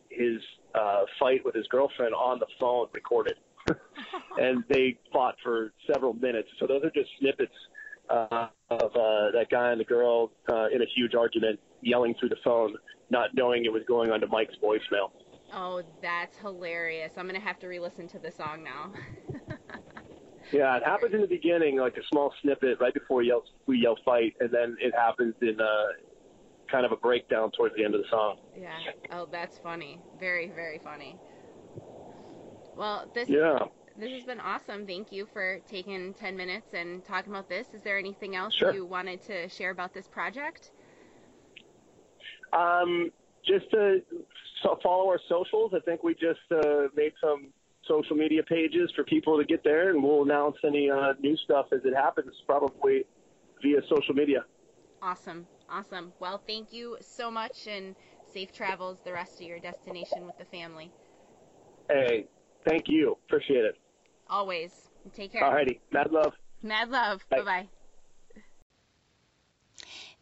his 0.10 0.42
uh, 0.76 1.04
fight 1.20 1.46
with 1.46 1.56
his 1.56 1.68
girlfriend 1.68 2.14
on 2.14 2.40
the 2.40 2.48
phone 2.60 2.88
recorded. 2.94 3.36
and 4.38 4.64
they 4.70 4.98
fought 5.12 5.36
for 5.44 5.74
several 5.92 6.14
minutes. 6.14 6.48
So 6.60 6.68
those 6.68 6.84
are 6.84 6.92
just 6.92 7.10
snippets 7.20 7.54
uh, 8.10 8.48
of 8.70 8.96
uh, 8.96 9.32
that 9.32 9.48
guy 9.52 9.72
and 9.72 9.80
the 9.80 9.86
girl 9.86 10.32
uh, 10.50 10.68
in 10.74 10.82
a 10.82 10.86
huge 10.96 11.16
argument 11.16 11.60
yelling 11.82 12.16
through 12.20 12.30
the 12.30 12.38
phone, 12.44 12.76
not 13.10 13.30
knowing 13.34 13.66
it 13.66 13.72
was 13.72 13.84
going 13.88 14.12
onto 14.12 14.28
Mike's 14.28 14.56
voicemail. 14.64 15.12
Oh, 15.54 15.82
that's 16.02 16.38
hilarious. 16.38 17.14
I'm 17.18 17.28
going 17.28 17.40
to 17.40 17.46
have 17.46 17.60
to 17.60 17.68
re 17.68 17.80
listen 17.80 18.08
to 18.10 18.20
the 18.20 18.32
song 18.32 18.64
now. 18.64 18.92
yeah, 20.52 20.76
it 20.78 20.84
happens 20.84 21.14
in 21.14 21.22
the 21.22 21.28
beginning, 21.28 21.78
like 21.78 21.96
a 21.98 22.06
small 22.12 22.34
snippet 22.42 22.80
right 22.82 22.94
before 22.94 23.18
we 23.18 23.28
yell, 23.28 23.44
we 23.66 23.78
yell 23.80 23.98
fight, 24.04 24.36
and 24.40 24.50
then 24.52 24.76
it 24.80 24.94
happens 24.94 25.36
in 25.42 25.60
uh, 25.62 25.86
kind 26.70 26.86
of 26.86 26.92
a 26.92 26.98
breakdown 26.98 27.52
towards 27.52 27.76
the 27.76 27.84
end 27.84 27.96
of 27.96 28.02
the 28.02 28.08
song. 28.10 28.38
Yeah. 28.58 28.78
Oh, 29.12 29.28
that's 29.32 29.58
funny. 29.58 30.00
Very, 30.20 30.50
very 30.50 30.80
funny. 30.80 31.18
Well, 32.76 33.10
this 33.14 33.30
yeah. 33.30 33.60
this 33.98 34.12
has 34.12 34.24
been 34.24 34.40
awesome. 34.40 34.86
Thank 34.86 35.12
you 35.12 35.28
for 35.32 35.60
taking 35.68 36.14
10 36.14 36.36
minutes 36.36 36.74
and 36.74 37.04
talking 37.04 37.32
about 37.32 37.50
this. 37.50 37.68
Is 37.74 37.82
there 37.82 37.98
anything 37.98 38.36
else 38.36 38.54
sure. 38.54 38.74
you 38.74 38.86
wanted 38.86 39.22
to 39.24 39.50
share 39.50 39.72
about 39.72 39.94
this 39.94 40.08
project? 40.08 40.72
Um, 42.54 43.12
just 43.46 43.70
to 43.72 44.02
follow 44.84 45.08
our 45.08 45.20
socials. 45.30 45.72
I 45.76 45.80
think 45.80 46.04
we 46.04 46.14
just 46.14 46.40
uh, 46.52 46.88
made 46.96 47.14
some 47.22 47.48
social 47.88 48.16
media 48.16 48.44
pages 48.44 48.92
for 48.96 49.04
people 49.04 49.38
to 49.38 49.46
get 49.46 49.64
there, 49.64 49.92
and 49.92 50.04
we'll 50.04 50.24
announce 50.24 50.58
any 50.66 50.90
uh, 50.90 51.14
new 51.22 51.38
stuff 51.38 51.68
as 51.72 51.80
it 51.86 51.96
happens, 51.96 52.34
probably 52.46 53.06
via 53.62 53.80
social 53.84 54.14
media. 54.14 54.44
Awesome, 55.02 55.48
awesome. 55.70 56.12
Well, 56.20 56.42
thank 56.46 56.74
you 56.74 56.98
so 57.00 57.32
much, 57.32 57.68
and 57.68 57.96
safe 58.34 58.52
travels 58.52 58.98
the 59.06 59.14
rest 59.14 59.40
of 59.40 59.48
your 59.48 59.60
destination 59.60 60.26
with 60.26 60.38
the 60.38 60.46
family. 60.46 60.92
Hey, 61.90 62.28
Thank 62.68 62.86
you. 62.88 63.18
Appreciate 63.28 63.64
it. 63.64 63.78
Always. 64.30 64.90
Take 65.14 65.32
care. 65.32 65.44
Alrighty. 65.44 65.80
Mad 65.92 66.12
love. 66.12 66.34
Mad 66.62 66.90
love. 66.90 67.26
Bye 67.30 67.42
bye. 67.42 67.68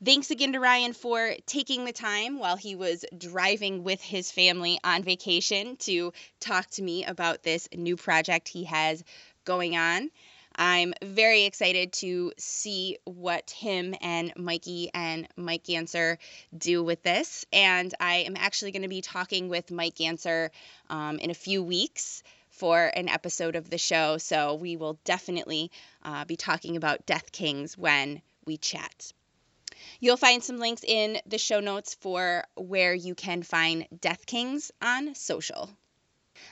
Thanks 0.04 0.30
again 0.30 0.52
to 0.52 0.60
Ryan 0.60 0.92
for 0.92 1.36
taking 1.46 1.86
the 1.86 1.94
time 1.94 2.38
while 2.38 2.58
he 2.58 2.76
was 2.76 3.06
driving 3.18 3.86
with 3.86 4.02
his 4.02 4.30
family 4.30 4.78
on 4.84 5.04
vacation 5.04 5.78
to 5.78 6.12
talk 6.42 6.70
to 6.72 6.82
me 6.82 7.06
about 7.06 7.44
this 7.44 7.70
new 7.74 7.96
project 7.96 8.50
he 8.50 8.66
has 8.66 9.06
going 9.46 9.78
on. 9.78 10.12
I'm 10.54 10.94
very 11.02 11.44
excited 11.44 11.94
to 11.94 12.34
see 12.38 12.98
what 13.06 13.52
him 13.52 13.96
and 14.02 14.34
Mikey 14.36 14.92
and 14.94 15.30
Mike 15.38 15.64
Gantzer 15.64 16.18
do 16.56 16.84
with 16.84 17.02
this. 17.02 17.46
And 17.54 17.94
I 17.98 18.18
am 18.18 18.36
actually 18.38 18.72
going 18.72 18.82
to 18.82 18.90
be 18.90 19.02
talking 19.02 19.48
with 19.48 19.72
Mike 19.72 19.96
Gantzer 19.96 20.50
um, 20.90 21.20
in 21.20 21.30
a 21.30 21.34
few 21.34 21.64
weeks 21.64 22.22
for 22.50 22.86
an 22.86 23.08
episode 23.08 23.56
of 23.56 23.70
the 23.70 23.78
show. 23.78 24.18
So 24.18 24.56
we 24.56 24.76
will 24.76 25.00
definitely 25.06 25.72
uh, 26.04 26.26
be 26.26 26.36
talking 26.36 26.76
about 26.76 27.06
Death 27.06 27.32
Kings 27.32 27.78
when 27.78 28.22
we 28.46 28.58
chat. 28.58 29.14
You'll 30.00 30.18
find 30.18 30.44
some 30.44 30.58
links 30.60 30.84
in 30.84 31.20
the 31.26 31.38
show 31.38 31.60
notes 31.60 31.96
for 31.96 32.46
where 32.56 32.94
you 32.94 33.16
can 33.16 33.44
find 33.44 33.88
Death 34.00 34.26
Kings 34.26 34.72
on 34.82 35.16
social. 35.16 35.78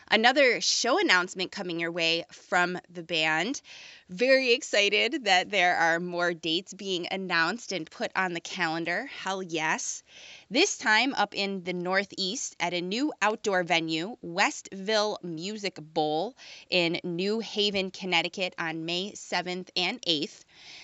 Another 0.09 0.61
show 0.61 0.99
announcement 0.99 1.51
coming 1.51 1.79
your 1.79 1.91
way 1.91 2.25
from 2.31 2.77
the 2.89 3.03
band. 3.03 3.61
Very 4.09 4.51
excited 4.53 5.25
that 5.25 5.49
there 5.49 5.75
are 5.75 5.99
more 5.99 6.33
dates 6.33 6.73
being 6.73 7.07
announced 7.09 7.71
and 7.71 7.89
put 7.89 8.11
on 8.15 8.33
the 8.33 8.39
calendar. 8.39 9.05
Hell 9.05 9.41
yes. 9.41 10.03
This 10.51 10.77
time 10.77 11.13
up 11.15 11.33
in 11.33 11.63
the 11.63 11.73
Northeast 11.73 12.55
at 12.59 12.73
a 12.73 12.81
new 12.81 13.11
outdoor 13.21 13.63
venue, 13.63 14.17
Westville 14.21 15.17
Music 15.23 15.79
Bowl 15.81 16.35
in 16.69 16.99
New 17.03 17.39
Haven, 17.39 17.89
Connecticut 17.89 18.53
on 18.59 18.85
May 18.85 19.13
7th 19.13 19.69
and 19.75 20.01
8th. 20.01 20.43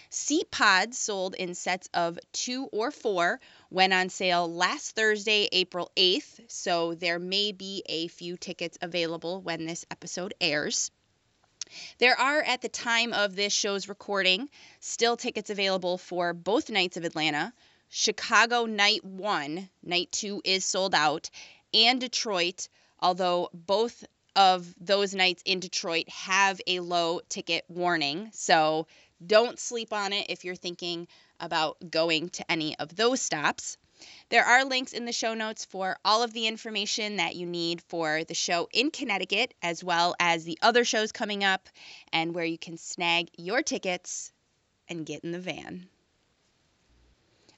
Seat 0.10 0.50
pods 0.50 0.98
sold 0.98 1.36
in 1.36 1.54
sets 1.54 1.88
of 1.94 2.18
two 2.34 2.66
or 2.72 2.90
four 2.90 3.40
went 3.70 3.94
on 3.94 4.10
sale 4.10 4.52
last 4.52 4.96
Thursday, 4.96 5.48
April 5.52 5.92
8th, 5.96 6.42
so 6.48 6.96
there 6.96 7.20
may 7.20 7.52
be 7.52 7.84
a 7.88 8.08
few 8.08 8.38
tickets 8.38 8.78
available 8.82 9.42
when 9.42 9.66
this 9.66 9.86
episode 9.92 10.34
airs. 10.42 10.92
There 12.00 12.20
are, 12.20 12.42
at 12.42 12.62
the 12.62 12.70
time 12.70 13.14
of 13.14 13.36
this 13.36 13.54
show's 13.54 13.88
recording, 13.88 14.50
still 14.80 15.18
tickets 15.18 15.52
available 15.52 16.00
for 16.00 16.34
both 16.34 16.70
nights 16.70 16.98
of 16.98 17.04
Atlanta. 17.04 17.54
Chicago 17.90 18.66
night 18.66 19.04
one, 19.04 19.70
night 19.84 20.12
two 20.12 20.42
is 20.44 20.66
sold 20.66 20.96
out, 20.96 21.30
and 21.74 22.00
Detroit, 22.00 22.70
although 23.00 23.50
both 23.54 24.04
of 24.36 24.74
those 24.80 25.14
nights 25.14 25.44
in 25.46 25.60
Detroit 25.60 26.10
have 26.10 26.60
a 26.66 26.80
low 26.80 27.22
ticket 27.30 27.66
warning. 27.68 28.30
So 28.32 28.88
don't 29.26 29.60
sleep 29.60 29.92
on 29.92 30.14
it 30.14 30.28
if 30.30 30.46
you're 30.46 30.56
thinking 30.56 31.08
about 31.40 31.78
going 31.90 32.30
to 32.30 32.52
any 32.52 32.78
of 32.78 32.96
those 32.96 33.22
stops. 33.22 33.78
There 34.30 34.46
are 34.46 34.64
links 34.64 34.94
in 34.94 35.06
the 35.06 35.12
show 35.12 35.34
notes 35.34 35.66
for 35.66 35.98
all 36.06 36.24
of 36.24 36.34
the 36.34 36.48
information 36.48 37.18
that 37.18 37.36
you 37.36 37.46
need 37.46 37.82
for 37.82 38.24
the 38.24 38.34
show 38.34 38.70
in 38.72 38.92
Connecticut, 38.92 39.54
as 39.62 39.84
well 39.84 40.16
as 40.20 40.44
the 40.44 40.58
other 40.62 40.86
shows 40.86 41.12
coming 41.12 41.44
up, 41.44 41.68
and 42.14 42.34
where 42.34 42.46
you 42.46 42.58
can 42.58 42.78
snag 42.78 43.30
your 43.38 43.62
tickets 43.62 44.32
and 44.88 45.06
get 45.06 45.24
in 45.24 45.32
the 45.32 45.40
van. 45.40 45.88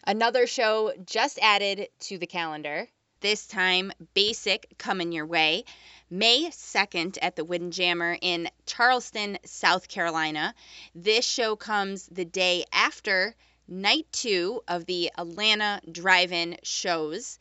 Another 0.06 0.48
show 0.48 0.94
just 1.06 1.38
added 1.40 1.88
to 2.00 2.18
the 2.18 2.26
calendar. 2.26 2.88
This 3.20 3.46
time, 3.46 3.92
Bayliss 4.16 4.48
coming 4.80 5.12
your 5.12 5.28
way. 5.28 5.64
May 6.10 6.50
2nd 6.50 7.20
at 7.22 7.36
the 7.36 7.46
Windjammer 7.46 8.18
in 8.20 8.50
Charleston, 8.66 9.38
South 9.46 9.88
Carolina. 9.88 10.56
This 10.96 11.24
show 11.24 11.56
comes 11.56 12.08
the 12.08 12.26
day 12.26 12.66
after 12.74 13.36
night 13.72 14.06
two 14.12 14.62
of 14.68 14.86
the 14.86 15.10
Atlanta 15.18 15.82
drive 15.90 16.34
in 16.34 16.58
shows. 16.62 17.40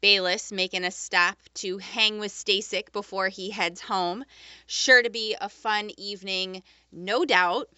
Bayliss 0.00 0.52
making 0.52 0.84
a 0.84 0.92
stop 0.92 1.36
to 1.54 1.78
hang 1.78 2.20
with 2.20 2.32
Stasik 2.32 2.92
before 2.92 3.28
he 3.28 3.50
heads 3.50 3.80
home. 3.80 4.24
Sure 4.66 5.02
to 5.02 5.10
be 5.10 5.36
a 5.40 5.48
fun 5.48 5.90
evening, 5.98 6.62
no 6.92 7.24
doubt. 7.24 7.68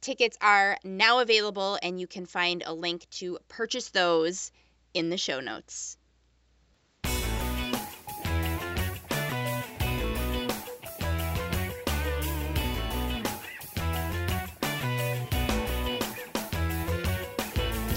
Tickets 0.00 0.36
are 0.40 0.76
now 0.82 1.20
available, 1.20 1.78
and 1.80 2.00
you 2.00 2.08
can 2.08 2.26
find 2.26 2.64
a 2.66 2.74
link 2.74 3.08
to 3.10 3.38
purchase 3.48 3.88
those 3.90 4.50
in 4.92 5.08
the 5.08 5.16
show 5.16 5.38
notes. 5.38 5.96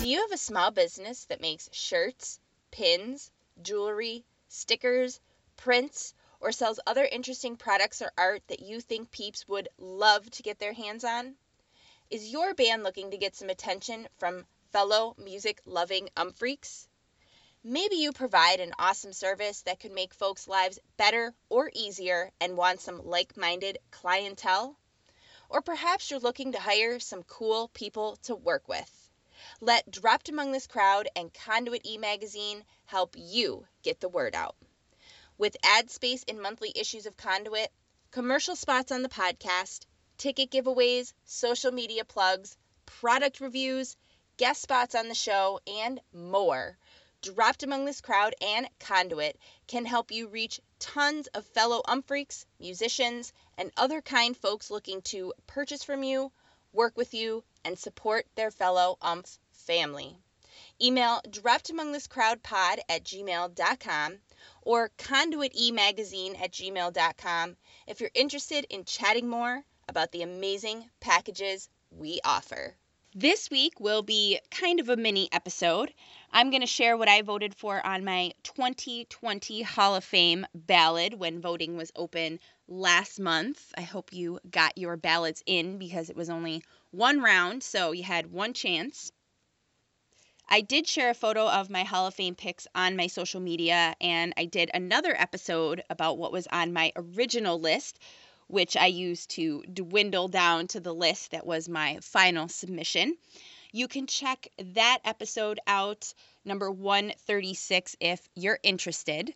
Do 0.07 0.13
you 0.13 0.21
have 0.21 0.31
a 0.31 0.37
small 0.37 0.71
business 0.71 1.25
that 1.25 1.41
makes 1.41 1.67
shirts, 1.73 2.39
pins, 2.71 3.29
jewelry, 3.61 4.23
stickers, 4.47 5.19
prints, 5.57 6.13
or 6.39 6.53
sells 6.53 6.79
other 6.87 7.03
interesting 7.03 7.57
products 7.57 8.01
or 8.01 8.13
art 8.17 8.41
that 8.47 8.61
you 8.61 8.79
think 8.79 9.11
peeps 9.11 9.45
would 9.49 9.67
love 9.77 10.31
to 10.31 10.43
get 10.43 10.59
their 10.59 10.71
hands 10.71 11.03
on? 11.03 11.35
Is 12.09 12.31
your 12.31 12.53
band 12.53 12.83
looking 12.83 13.11
to 13.11 13.17
get 13.17 13.35
some 13.35 13.49
attention 13.49 14.07
from 14.17 14.47
fellow 14.71 15.13
music 15.17 15.59
loving 15.65 16.07
umphreaks? 16.15 16.87
Maybe 17.61 17.97
you 17.97 18.13
provide 18.13 18.61
an 18.61 18.71
awesome 18.79 19.11
service 19.11 19.63
that 19.63 19.81
could 19.81 19.91
make 19.91 20.13
folks' 20.13 20.47
lives 20.47 20.79
better 20.95 21.35
or 21.49 21.69
easier 21.73 22.31
and 22.39 22.55
want 22.55 22.79
some 22.79 23.05
like 23.05 23.35
minded 23.35 23.77
clientele? 23.91 24.77
Or 25.49 25.61
perhaps 25.61 26.09
you're 26.09 26.21
looking 26.21 26.53
to 26.53 26.61
hire 26.61 27.01
some 27.01 27.23
cool 27.23 27.67
people 27.73 28.15
to 28.23 28.33
work 28.33 28.69
with. 28.69 28.96
Let 29.59 29.89
Dropped 29.89 30.29
Among 30.29 30.51
This 30.51 30.67
Crowd 30.67 31.09
and 31.15 31.33
Conduit 31.33 31.81
e 31.83 31.97
Magazine 31.97 32.63
help 32.85 33.15
you 33.17 33.67
get 33.81 33.99
the 33.99 34.07
word 34.07 34.35
out. 34.35 34.55
With 35.35 35.57
ad 35.63 35.89
space 35.89 36.21
in 36.21 36.39
monthly 36.39 36.71
issues 36.75 37.07
of 37.07 37.17
Conduit, 37.17 37.71
commercial 38.11 38.55
spots 38.55 38.91
on 38.91 39.01
the 39.01 39.09
podcast, 39.09 39.87
ticket 40.19 40.51
giveaways, 40.51 41.11
social 41.25 41.71
media 41.71 42.05
plugs, 42.05 42.55
product 42.85 43.41
reviews, 43.41 43.97
guest 44.37 44.61
spots 44.61 44.93
on 44.93 45.07
the 45.07 45.15
show, 45.15 45.59
and 45.65 46.01
more. 46.13 46.77
Dropped 47.21 47.63
Among 47.63 47.85
This 47.85 47.99
Crowd 47.99 48.35
and 48.39 48.69
Conduit 48.79 49.39
can 49.65 49.85
help 49.85 50.11
you 50.11 50.27
reach 50.27 50.61
tons 50.77 51.25
of 51.33 51.47
fellow 51.47 51.81
umphreaks, 51.87 52.45
musicians, 52.59 53.33
and 53.57 53.71
other 53.75 54.03
kind 54.03 54.37
folks 54.37 54.69
looking 54.69 55.01
to 55.01 55.33
purchase 55.47 55.83
from 55.83 56.03
you, 56.03 56.31
work 56.73 56.95
with 56.95 57.15
you, 57.15 57.43
and 57.65 57.77
support 57.79 58.27
their 58.35 58.51
fellow 58.51 58.99
umph 59.01 59.39
family. 59.67 60.17
Email 60.81 61.21
droppedamongthiscrowdpod 61.27 62.79
at 62.89 63.03
gmail.com 63.03 64.17
or 64.61 64.89
conduitemagazine 64.97 66.41
at 66.41 66.51
gmail.com 66.51 67.57
if 67.87 67.99
you're 67.99 68.11
interested 68.13 68.65
in 68.69 68.85
chatting 68.85 69.27
more 69.27 69.63
about 69.89 70.11
the 70.11 70.21
amazing 70.21 70.89
packages 70.99 71.69
we 71.91 72.19
offer. 72.23 72.75
This 73.15 73.49
week 73.49 73.79
will 73.79 74.03
be 74.03 74.39
kind 74.51 74.79
of 74.79 74.89
a 74.89 74.97
mini 74.97 75.27
episode. 75.31 75.91
I'm 76.31 76.51
going 76.51 76.61
to 76.61 76.67
share 76.67 76.95
what 76.95 77.07
I 77.07 77.23
voted 77.23 77.55
for 77.55 77.83
on 77.83 78.05
my 78.05 78.33
2020 78.43 79.63
Hall 79.63 79.95
of 79.95 80.03
Fame 80.03 80.45
ballot 80.53 81.17
when 81.17 81.41
voting 81.41 81.77
was 81.77 81.91
open 81.95 82.39
last 82.67 83.19
month. 83.19 83.73
I 83.75 83.81
hope 83.81 84.13
you 84.13 84.39
got 84.51 84.77
your 84.77 84.97
ballots 84.97 85.41
in 85.47 85.79
because 85.79 86.11
it 86.11 86.15
was 86.15 86.29
only 86.29 86.63
one 86.91 87.21
round, 87.21 87.63
so 87.63 87.91
you 87.91 88.03
had 88.03 88.31
one 88.31 88.53
chance. 88.53 89.11
I 90.49 90.61
did 90.61 90.87
share 90.87 91.09
a 91.09 91.13
photo 91.13 91.49
of 91.49 91.69
my 91.69 91.83
Hall 91.83 92.07
of 92.07 92.15
Fame 92.15 92.35
picks 92.35 92.67
on 92.73 92.95
my 92.95 93.07
social 93.07 93.41
media, 93.41 93.95
and 93.99 94.33
I 94.37 94.45
did 94.45 94.71
another 94.73 95.13
episode 95.13 95.83
about 95.89 96.17
what 96.17 96.31
was 96.31 96.47
on 96.47 96.71
my 96.71 96.93
original 96.95 97.59
list, 97.59 97.99
which 98.47 98.77
I 98.77 98.85
used 98.85 99.31
to 99.31 99.63
dwindle 99.63 100.29
down 100.29 100.67
to 100.67 100.79
the 100.79 100.95
list 100.95 101.31
that 101.31 101.45
was 101.45 101.67
my 101.67 101.99
final 102.01 102.47
submission. 102.47 103.17
You 103.73 103.89
can 103.89 104.07
check 104.07 104.47
that 104.57 104.99
episode 105.03 105.59
out, 105.67 106.13
number 106.45 106.71
136, 106.71 107.97
if 107.99 108.29
you're 108.33 108.59
interested. 108.63 109.33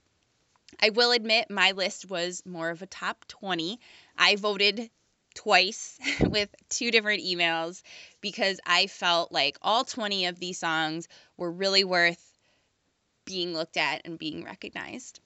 I 0.82 0.92
will 0.92 1.12
admit 1.12 1.52
my 1.52 1.72
list 1.72 2.10
was 2.10 2.42
more 2.46 2.70
of 2.70 2.82
a 2.82 2.88
top 2.88 3.28
20. 3.28 3.82
I 4.18 4.38
voted 4.38 4.90
twice 5.34 6.00
with 6.22 6.50
two 6.70 6.92
different 6.92 7.24
emails 7.24 7.82
because 8.22 8.60
I 8.66 8.88
felt 8.88 9.32
like 9.32 9.58
all 9.62 9.84
20 9.84 10.26
of 10.26 10.40
these 10.40 10.60
songs 10.60 11.08
were 11.38 11.52
really 11.52 11.84
worth 11.84 12.32
being 13.26 13.54
looked 13.54 13.78
at 13.78 14.06
and 14.06 14.18
being 14.18 14.44
recognized. 14.44 15.20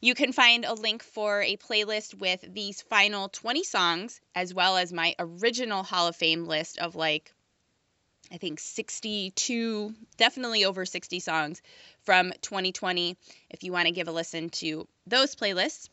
You 0.00 0.14
can 0.14 0.32
find 0.32 0.64
a 0.64 0.74
link 0.74 1.02
for 1.02 1.42
a 1.42 1.56
playlist 1.56 2.14
with 2.14 2.44
these 2.52 2.82
final 2.82 3.28
20 3.28 3.64
songs, 3.64 4.20
as 4.34 4.52
well 4.52 4.76
as 4.76 4.92
my 4.92 5.14
original 5.18 5.82
Hall 5.82 6.08
of 6.08 6.16
Fame 6.16 6.44
list 6.44 6.78
of 6.78 6.94
like, 6.94 7.32
I 8.30 8.36
think 8.36 8.60
62, 8.60 9.94
definitely 10.16 10.64
over 10.64 10.84
60 10.84 11.20
songs 11.20 11.62
from 12.02 12.32
2020, 12.42 13.16
if 13.48 13.62
you 13.62 13.72
want 13.72 13.86
to 13.86 13.92
give 13.92 14.08
a 14.08 14.12
listen 14.12 14.50
to 14.50 14.86
those 15.06 15.34
playlists. 15.36 15.88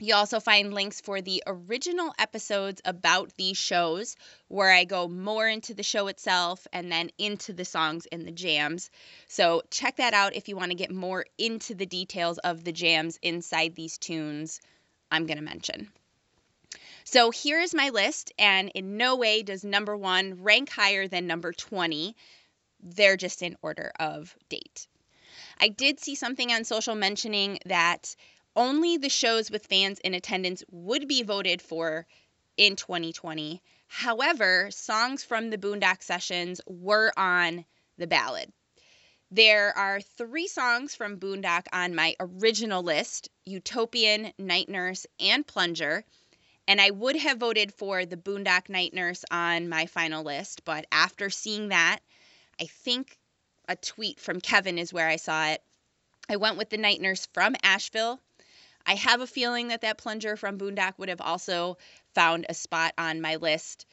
You 0.00 0.14
also 0.14 0.38
find 0.38 0.72
links 0.72 1.00
for 1.00 1.20
the 1.20 1.42
original 1.44 2.14
episodes 2.18 2.80
about 2.84 3.34
these 3.36 3.56
shows, 3.56 4.14
where 4.46 4.70
I 4.70 4.84
go 4.84 5.08
more 5.08 5.48
into 5.48 5.74
the 5.74 5.82
show 5.82 6.06
itself 6.06 6.68
and 6.72 6.90
then 6.90 7.10
into 7.18 7.52
the 7.52 7.64
songs 7.64 8.06
and 8.06 8.24
the 8.24 8.30
jams. 8.30 8.90
So 9.26 9.62
check 9.70 9.96
that 9.96 10.14
out 10.14 10.36
if 10.36 10.48
you 10.48 10.54
want 10.54 10.70
to 10.70 10.76
get 10.76 10.92
more 10.92 11.26
into 11.36 11.74
the 11.74 11.86
details 11.86 12.38
of 12.38 12.62
the 12.62 12.70
jams 12.70 13.18
inside 13.22 13.74
these 13.74 13.98
tunes 13.98 14.60
I'm 15.10 15.26
going 15.26 15.38
to 15.38 15.44
mention. 15.44 15.90
So 17.02 17.32
here's 17.32 17.74
my 17.74 17.88
list, 17.88 18.32
and 18.38 18.70
in 18.74 18.98
no 18.98 19.16
way 19.16 19.42
does 19.42 19.64
number 19.64 19.96
one 19.96 20.42
rank 20.42 20.68
higher 20.70 21.08
than 21.08 21.26
number 21.26 21.52
20. 21.52 22.14
They're 22.80 23.16
just 23.16 23.42
in 23.42 23.56
order 23.62 23.90
of 23.98 24.36
date. 24.48 24.86
I 25.58 25.68
did 25.68 25.98
see 25.98 26.14
something 26.14 26.52
on 26.52 26.64
social 26.64 26.94
mentioning 26.94 27.58
that 27.66 28.14
only 28.58 28.96
the 28.96 29.08
shows 29.08 29.52
with 29.52 29.68
fans 29.68 30.00
in 30.00 30.14
attendance 30.14 30.64
would 30.68 31.06
be 31.06 31.22
voted 31.22 31.62
for 31.62 32.08
in 32.56 32.74
2020. 32.74 33.62
However, 33.86 34.68
songs 34.72 35.22
from 35.22 35.48
the 35.48 35.56
Boondock 35.56 36.02
sessions 36.02 36.60
were 36.66 37.12
on 37.16 37.64
the 37.98 38.08
ballot. 38.08 38.52
There 39.30 39.78
are 39.78 40.00
three 40.00 40.48
songs 40.48 40.96
from 40.96 41.20
Boondock 41.20 41.68
on 41.72 41.94
my 41.94 42.16
original 42.18 42.82
list 42.82 43.28
Utopian, 43.44 44.32
Night 44.38 44.68
Nurse, 44.68 45.06
and 45.20 45.46
Plunger. 45.46 46.04
And 46.66 46.80
I 46.80 46.90
would 46.90 47.14
have 47.14 47.38
voted 47.38 47.72
for 47.72 48.04
the 48.06 48.16
Boondock 48.16 48.68
Night 48.68 48.92
Nurse 48.92 49.24
on 49.30 49.68
my 49.68 49.86
final 49.86 50.24
list, 50.24 50.64
but 50.64 50.84
after 50.90 51.30
seeing 51.30 51.68
that, 51.68 52.00
I 52.60 52.64
think 52.64 53.16
a 53.68 53.76
tweet 53.76 54.18
from 54.18 54.40
Kevin 54.40 54.78
is 54.78 54.92
where 54.92 55.08
I 55.08 55.16
saw 55.16 55.50
it. 55.50 55.62
I 56.28 56.36
went 56.36 56.58
with 56.58 56.70
the 56.70 56.76
Night 56.76 57.00
Nurse 57.00 57.26
from 57.32 57.54
Asheville 57.62 58.20
I 58.88 58.94
have 58.94 59.20
a 59.20 59.26
feeling 59.26 59.68
that 59.68 59.82
that 59.82 59.98
plunger 59.98 60.34
from 60.34 60.56
Boondock 60.56 60.94
would 60.96 61.10
have 61.10 61.20
also 61.20 61.76
found 62.14 62.46
a 62.48 62.54
spot 62.54 62.94
on 62.96 63.20
my 63.20 63.36
list 63.36 63.84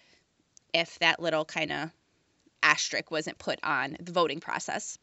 if 0.74 0.98
that 1.00 1.20
little 1.20 1.44
kind 1.44 1.74
of 1.74 1.92
asterisk 2.64 3.12
wasn't 3.12 3.38
put 3.38 3.60
on 3.62 3.98
the 4.00 4.14
voting 4.14 4.40
process. 4.40 4.98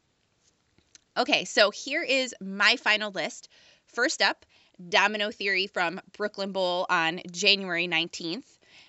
Okay, 1.14 1.44
so 1.44 1.70
here 1.70 2.02
is 2.02 2.34
my 2.40 2.76
final 2.76 3.10
list. 3.10 3.50
First 3.88 4.22
up, 4.22 4.46
Domino 4.88 5.30
Theory 5.30 5.66
from 5.66 6.00
Brooklyn 6.16 6.52
Bowl 6.52 6.86
on 6.88 7.20
January 7.30 7.86
19th. 7.86 8.46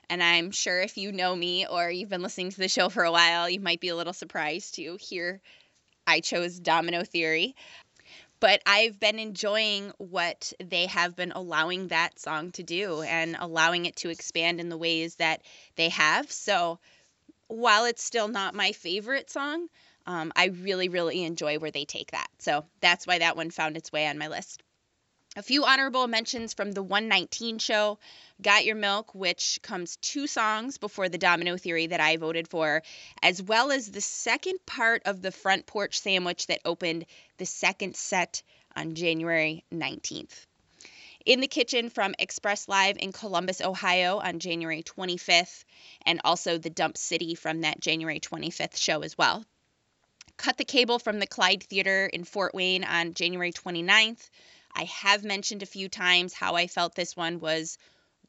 And 0.10 0.24
I'm 0.24 0.52
sure 0.52 0.80
if 0.82 0.98
you 0.98 1.12
know 1.12 1.36
me 1.36 1.68
or 1.68 1.92
you've 1.92 2.10
been 2.10 2.22
listening 2.22 2.52
to 2.52 2.58
the 2.58 2.70
show 2.70 2.88
for 2.88 3.04
a 3.04 3.12
while, 3.12 3.50
you 3.50 3.60
might 3.60 3.82
be 3.82 3.90
a 3.90 3.96
little 3.96 4.14
surprised 4.14 4.76
to 4.76 4.98
hear 5.02 5.42
I 6.06 6.20
chose 6.20 6.60
Domino 6.60 7.04
Theory 7.04 7.56
but 8.44 8.62
I've 8.68 9.00
been 9.00 9.20
enjoying 9.20 9.94
what 10.00 10.54
they 10.64 10.88
have 10.88 11.16
been 11.16 11.32
allowing 11.32 11.88
that 11.88 12.20
song 12.20 12.52
to 12.54 12.64
do 12.64 13.02
and 13.02 13.38
allowing 13.40 13.86
it 13.88 13.96
to 13.98 14.10
expand 14.10 14.60
in 14.60 14.70
the 14.70 14.78
ways 14.78 15.16
that 15.18 15.42
they 15.78 15.90
have. 15.90 16.32
So 16.32 16.80
while 17.48 17.86
it's 17.86 18.04
still 18.04 18.28
not 18.28 18.56
my 18.56 18.74
favorite 18.74 19.30
song, 19.30 19.70
Um, 20.06 20.34
I 20.36 20.48
really, 20.48 20.90
really 20.90 21.24
enjoy 21.24 21.60
where 21.60 21.72
they 21.72 21.86
take 21.86 22.12
that. 22.12 22.28
So 22.40 22.66
that's 22.82 23.08
why 23.08 23.20
that 23.20 23.38
one 23.38 23.52
found 23.52 23.78
its 23.78 23.92
way 23.92 24.08
on 24.08 24.18
my 24.18 24.28
list. 24.28 24.64
A 25.36 25.42
few 25.42 25.66
honorable 25.66 26.06
mentions 26.06 26.54
from 26.54 26.74
the 26.74 26.84
119 26.84 27.58
show 27.58 27.98
Got 28.40 28.66
Your 28.66 28.76
Milk, 28.76 29.16
which 29.16 29.60
comes 29.64 29.96
two 29.96 30.28
songs 30.28 30.78
before 30.78 31.10
the 31.10 31.18
Domino 31.18 31.58
Theory 31.58 31.88
that 31.88 32.00
I 32.00 32.18
voted 32.18 32.48
for, 32.48 32.84
as 33.24 33.42
well 33.42 33.72
as 33.72 33.90
the 33.90 34.00
second 34.00 34.64
part 34.68 35.02
of 35.06 35.24
the 35.24 35.32
front 35.32 35.66
porch 35.66 36.00
sandwich 36.00 36.46
that 36.48 36.62
opened 36.66 37.08
the 37.38 37.48
second 37.48 37.96
set 37.96 38.44
on 38.76 38.94
January 38.94 39.64
19th. 39.74 40.46
In 41.26 41.40
the 41.40 41.48
Kitchen 41.48 41.90
from 41.90 42.14
Express 42.20 42.68
Live 42.68 42.98
in 43.00 43.12
Columbus, 43.12 43.60
Ohio 43.60 44.20
on 44.20 44.38
January 44.38 44.84
25th, 44.84 45.66
and 46.06 46.22
also 46.24 46.60
the 46.60 46.70
Dump 46.70 46.96
City 46.96 47.34
from 47.34 47.62
that 47.62 47.80
January 47.80 48.20
25th 48.20 48.78
show 48.78 49.02
as 49.02 49.18
well. 49.18 49.44
Cut 50.38 50.58
the 50.58 50.64
Cable 50.64 51.00
from 51.00 51.18
the 51.18 51.26
Clyde 51.26 51.64
Theater 51.64 52.06
in 52.06 52.24
Fort 52.24 52.54
Wayne 52.54 52.84
on 52.84 53.16
January 53.16 53.52
29th. 53.52 54.30
I 54.76 54.86
have 54.86 55.24
mentioned 55.24 55.64
a 55.64 55.68
few 55.68 55.90
times 55.90 56.34
how 56.34 56.56
I 56.56 56.68
felt 56.68 56.96
this 56.96 57.16
one 57.16 57.40
was 57.40 57.78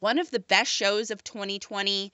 one 0.00 0.18
of 0.18 0.30
the 0.30 0.40
best 0.40 0.70
shows 0.70 1.10
of 1.10 1.24
2020. 1.24 2.12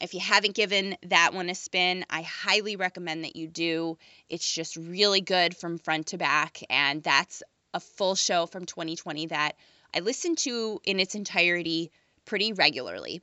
If 0.00 0.14
you 0.14 0.20
haven't 0.20 0.54
given 0.54 0.96
that 1.02 1.34
one 1.34 1.48
a 1.48 1.54
spin, 1.54 2.04
I 2.10 2.22
highly 2.22 2.76
recommend 2.76 3.24
that 3.24 3.36
you 3.36 3.46
do. 3.46 3.98
It's 4.28 4.52
just 4.52 4.76
really 4.76 5.20
good 5.20 5.56
from 5.56 5.78
front 5.78 6.08
to 6.08 6.18
back, 6.18 6.62
and 6.68 7.02
that's 7.02 7.42
a 7.74 7.80
full 7.80 8.14
show 8.14 8.46
from 8.46 8.66
2020 8.66 9.26
that 9.26 9.56
I 9.94 10.00
listen 10.00 10.36
to 10.36 10.80
in 10.84 11.00
its 11.00 11.14
entirety 11.14 11.92
pretty 12.24 12.52
regularly. 12.52 13.22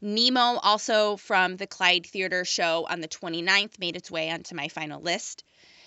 Nemo, 0.00 0.58
also 0.62 1.16
from 1.16 1.56
the 1.56 1.66
Clyde 1.66 2.06
Theater 2.06 2.44
show 2.44 2.86
on 2.88 3.00
the 3.00 3.08
29th, 3.08 3.78
made 3.78 3.96
its 3.96 4.10
way 4.10 4.30
onto 4.30 4.54
my 4.54 4.68
final 4.68 5.00
list. 5.00 5.44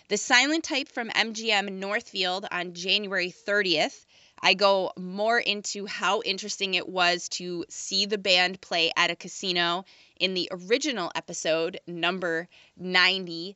The 0.09 0.17
Silent 0.17 0.65
Type 0.65 0.89
from 0.89 1.09
MGM 1.09 1.71
Northfield 1.71 2.45
on 2.51 2.73
January 2.73 3.31
30th. 3.31 4.05
I 4.41 4.53
go 4.53 4.91
more 4.97 5.39
into 5.39 5.85
how 5.85 6.21
interesting 6.21 6.73
it 6.73 6.89
was 6.89 7.29
to 7.29 7.63
see 7.69 8.05
the 8.05 8.17
band 8.17 8.59
play 8.59 8.91
at 8.97 9.11
a 9.11 9.15
casino 9.15 9.85
in 10.19 10.33
the 10.33 10.49
original 10.51 11.09
episode, 11.15 11.79
number 11.87 12.49
90. 12.75 13.55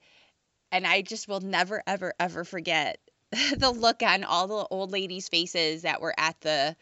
And 0.72 0.88
I 0.88 1.02
just 1.02 1.28
will 1.28 1.42
never, 1.42 1.84
ever, 1.86 2.14
ever 2.18 2.46
forget 2.46 3.00
the 3.58 3.72
look 3.72 4.02
on 4.02 4.24
all 4.24 4.48
the 4.48 4.68
old 4.74 4.92
ladies' 4.92 5.28
faces 5.28 5.82
that 5.82 6.00
were 6.00 6.18
at 6.18 6.40
the 6.42 6.78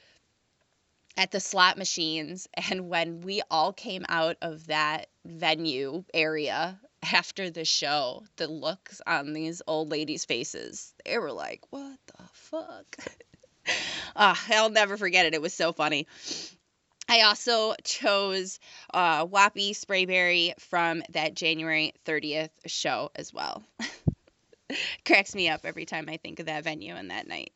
at 1.18 1.32
the 1.32 1.40
slot 1.40 1.78
machines 1.78 2.48
and 2.70 2.90
when 2.90 3.22
we 3.22 3.42
all 3.50 3.72
came 3.72 4.06
out 4.10 4.36
of 4.42 4.68
that 4.68 5.08
venue 5.24 6.04
area 6.14 6.78
after 7.14 7.50
the 7.50 7.66
show, 7.66 8.24
the 8.38 8.48
looks 8.48 9.02
on 9.06 9.34
these 9.34 9.62
old 9.68 9.90
ladies' 9.90 10.26
faces, 10.26 10.94
they 11.04 11.18
were 11.18 11.32
like, 11.32 11.62
what 11.70 12.00
the 12.08 12.24
fuck? 12.34 12.98
uh, 14.16 14.36
I'll 14.50 14.70
never 14.70 14.98
forget 14.98 15.26
it. 15.26 15.34
It 15.34 15.42
was 15.42 15.54
so 15.54 15.74
funny. 15.74 16.08
I 17.08 17.22
also 17.22 17.76
chose 17.84 18.60
uh, 18.94 19.28
Wappy 19.28 19.72
Sprayberry 19.72 20.54
from 20.60 21.04
that 21.10 21.36
January 21.36 21.94
30th 22.06 22.50
show 22.66 23.12
as 23.16 23.32
well. 23.32 23.64
Cracks 25.06 25.36
me 25.36 25.50
up 25.50 25.62
every 25.64 25.86
time 25.86 26.10
I 26.10 26.18
think 26.18 26.40
of 26.40 26.48
that 26.48 26.64
venue 26.64 26.96
and 26.96 27.12
that 27.12 27.28
night. 27.28 27.52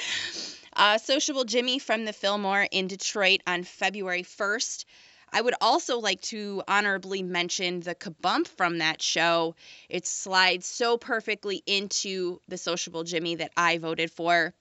uh, 0.72 0.96
Sociable 0.96 1.44
Jimmy 1.44 1.78
from 1.78 2.06
the 2.06 2.14
Fillmore 2.14 2.66
in 2.70 2.86
Detroit 2.86 3.42
on 3.46 3.64
February 3.64 4.22
1st. 4.22 4.86
I 5.32 5.40
would 5.40 5.54
also 5.60 5.98
like 5.98 6.20
to 6.22 6.62
honorably 6.66 7.22
mention 7.22 7.80
the 7.80 7.94
kabump 7.94 8.48
from 8.48 8.78
that 8.78 9.02
show. 9.02 9.54
It 9.88 10.06
slides 10.06 10.66
so 10.66 10.96
perfectly 10.96 11.62
into 11.66 12.40
the 12.48 12.58
sociable 12.58 13.04
Jimmy 13.04 13.36
that 13.36 13.52
I 13.56 13.78
voted 13.78 14.10
for. 14.10 14.54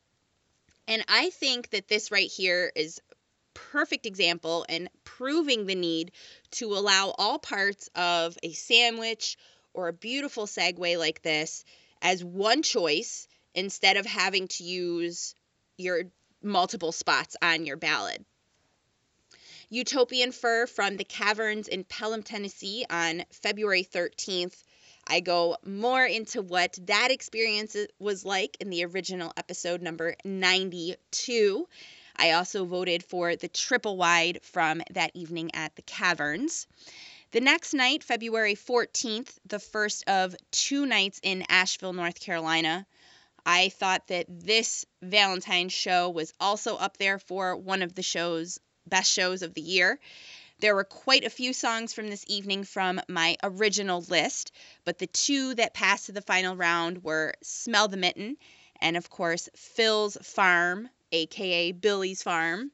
And 0.87 1.03
I 1.07 1.29
think 1.31 1.69
that 1.71 1.87
this 1.87 2.11
right 2.11 2.29
here 2.29 2.71
is 2.75 3.01
perfect 3.53 4.05
example 4.05 4.65
and 4.69 4.89
proving 5.03 5.65
the 5.65 5.75
need 5.75 6.11
to 6.51 6.73
allow 6.73 7.13
all 7.17 7.39
parts 7.39 7.89
of 7.95 8.37
a 8.43 8.53
sandwich 8.53 9.37
or 9.73 9.87
a 9.87 9.93
beautiful 9.93 10.45
segue 10.45 10.97
like 10.97 11.21
this 11.21 11.65
as 12.01 12.23
one 12.23 12.61
choice 12.61 13.27
instead 13.53 13.97
of 13.97 14.05
having 14.05 14.47
to 14.47 14.63
use 14.63 15.33
your 15.77 16.03
multiple 16.41 16.91
spots 16.91 17.35
on 17.41 17.65
your 17.65 17.77
ballot. 17.77 18.23
Utopian 19.69 20.31
Fir 20.31 20.65
from 20.65 20.95
the 20.95 21.03
Caverns 21.03 21.67
in 21.67 21.83
Pelham, 21.83 22.23
Tennessee 22.23 22.85
on 22.89 23.25
February 23.31 23.83
13th. 23.83 24.63
I 25.05 25.19
go 25.19 25.57
more 25.65 26.05
into 26.05 26.41
what 26.41 26.79
that 26.83 27.11
experience 27.11 27.75
was 27.99 28.23
like 28.23 28.55
in 28.61 28.69
the 28.69 28.85
original 28.85 29.33
episode 29.35 29.81
number 29.81 30.15
92. 30.23 31.67
I 32.15 32.31
also 32.31 32.63
voted 32.63 33.03
for 33.03 33.35
the 33.35 33.49
triple 33.49 33.97
wide 33.97 34.39
from 34.41 34.81
that 34.91 35.11
evening 35.13 35.51
at 35.53 35.75
the 35.75 35.81
Caverns. 35.81 36.65
The 37.31 37.41
next 37.41 37.73
night, 37.73 38.05
February 38.05 38.55
14th, 38.55 39.37
the 39.45 39.59
first 39.59 40.07
of 40.07 40.33
two 40.51 40.85
nights 40.85 41.19
in 41.21 41.43
Asheville, 41.49 41.91
North 41.91 42.21
Carolina, 42.21 42.87
I 43.45 43.67
thought 43.67 44.07
that 44.07 44.27
this 44.29 44.85
Valentine's 45.01 45.73
show 45.73 46.09
was 46.09 46.33
also 46.39 46.77
up 46.77 46.95
there 46.95 47.19
for 47.19 47.57
one 47.57 47.81
of 47.81 47.93
the 47.95 48.03
shows 48.03 48.59
best 48.87 49.11
shows 49.11 49.41
of 49.41 49.53
the 49.53 49.61
year. 49.61 49.99
There 50.59 50.73
were 50.73 50.83
quite 50.83 51.23
a 51.23 51.29
few 51.29 51.53
songs 51.53 51.93
from 51.93 52.09
this 52.09 52.25
evening 52.27 52.63
from 52.63 52.99
my 53.07 53.37
original 53.43 54.01
list, 54.09 54.51
but 54.85 54.97
the 54.97 55.07
two 55.07 55.53
that 55.55 55.75
passed 55.75 56.07
to 56.07 56.11
the 56.13 56.21
final 56.21 56.55
round 56.55 57.03
were 57.03 57.35
Smell 57.43 57.87
the 57.87 57.97
Mitten 57.97 58.37
and, 58.81 58.97
of 58.97 59.09
course, 59.09 59.49
Phil's 59.55 60.17
Farm, 60.23 60.89
aka 61.11 61.71
Billy's 61.73 62.23
Farm. 62.23 62.71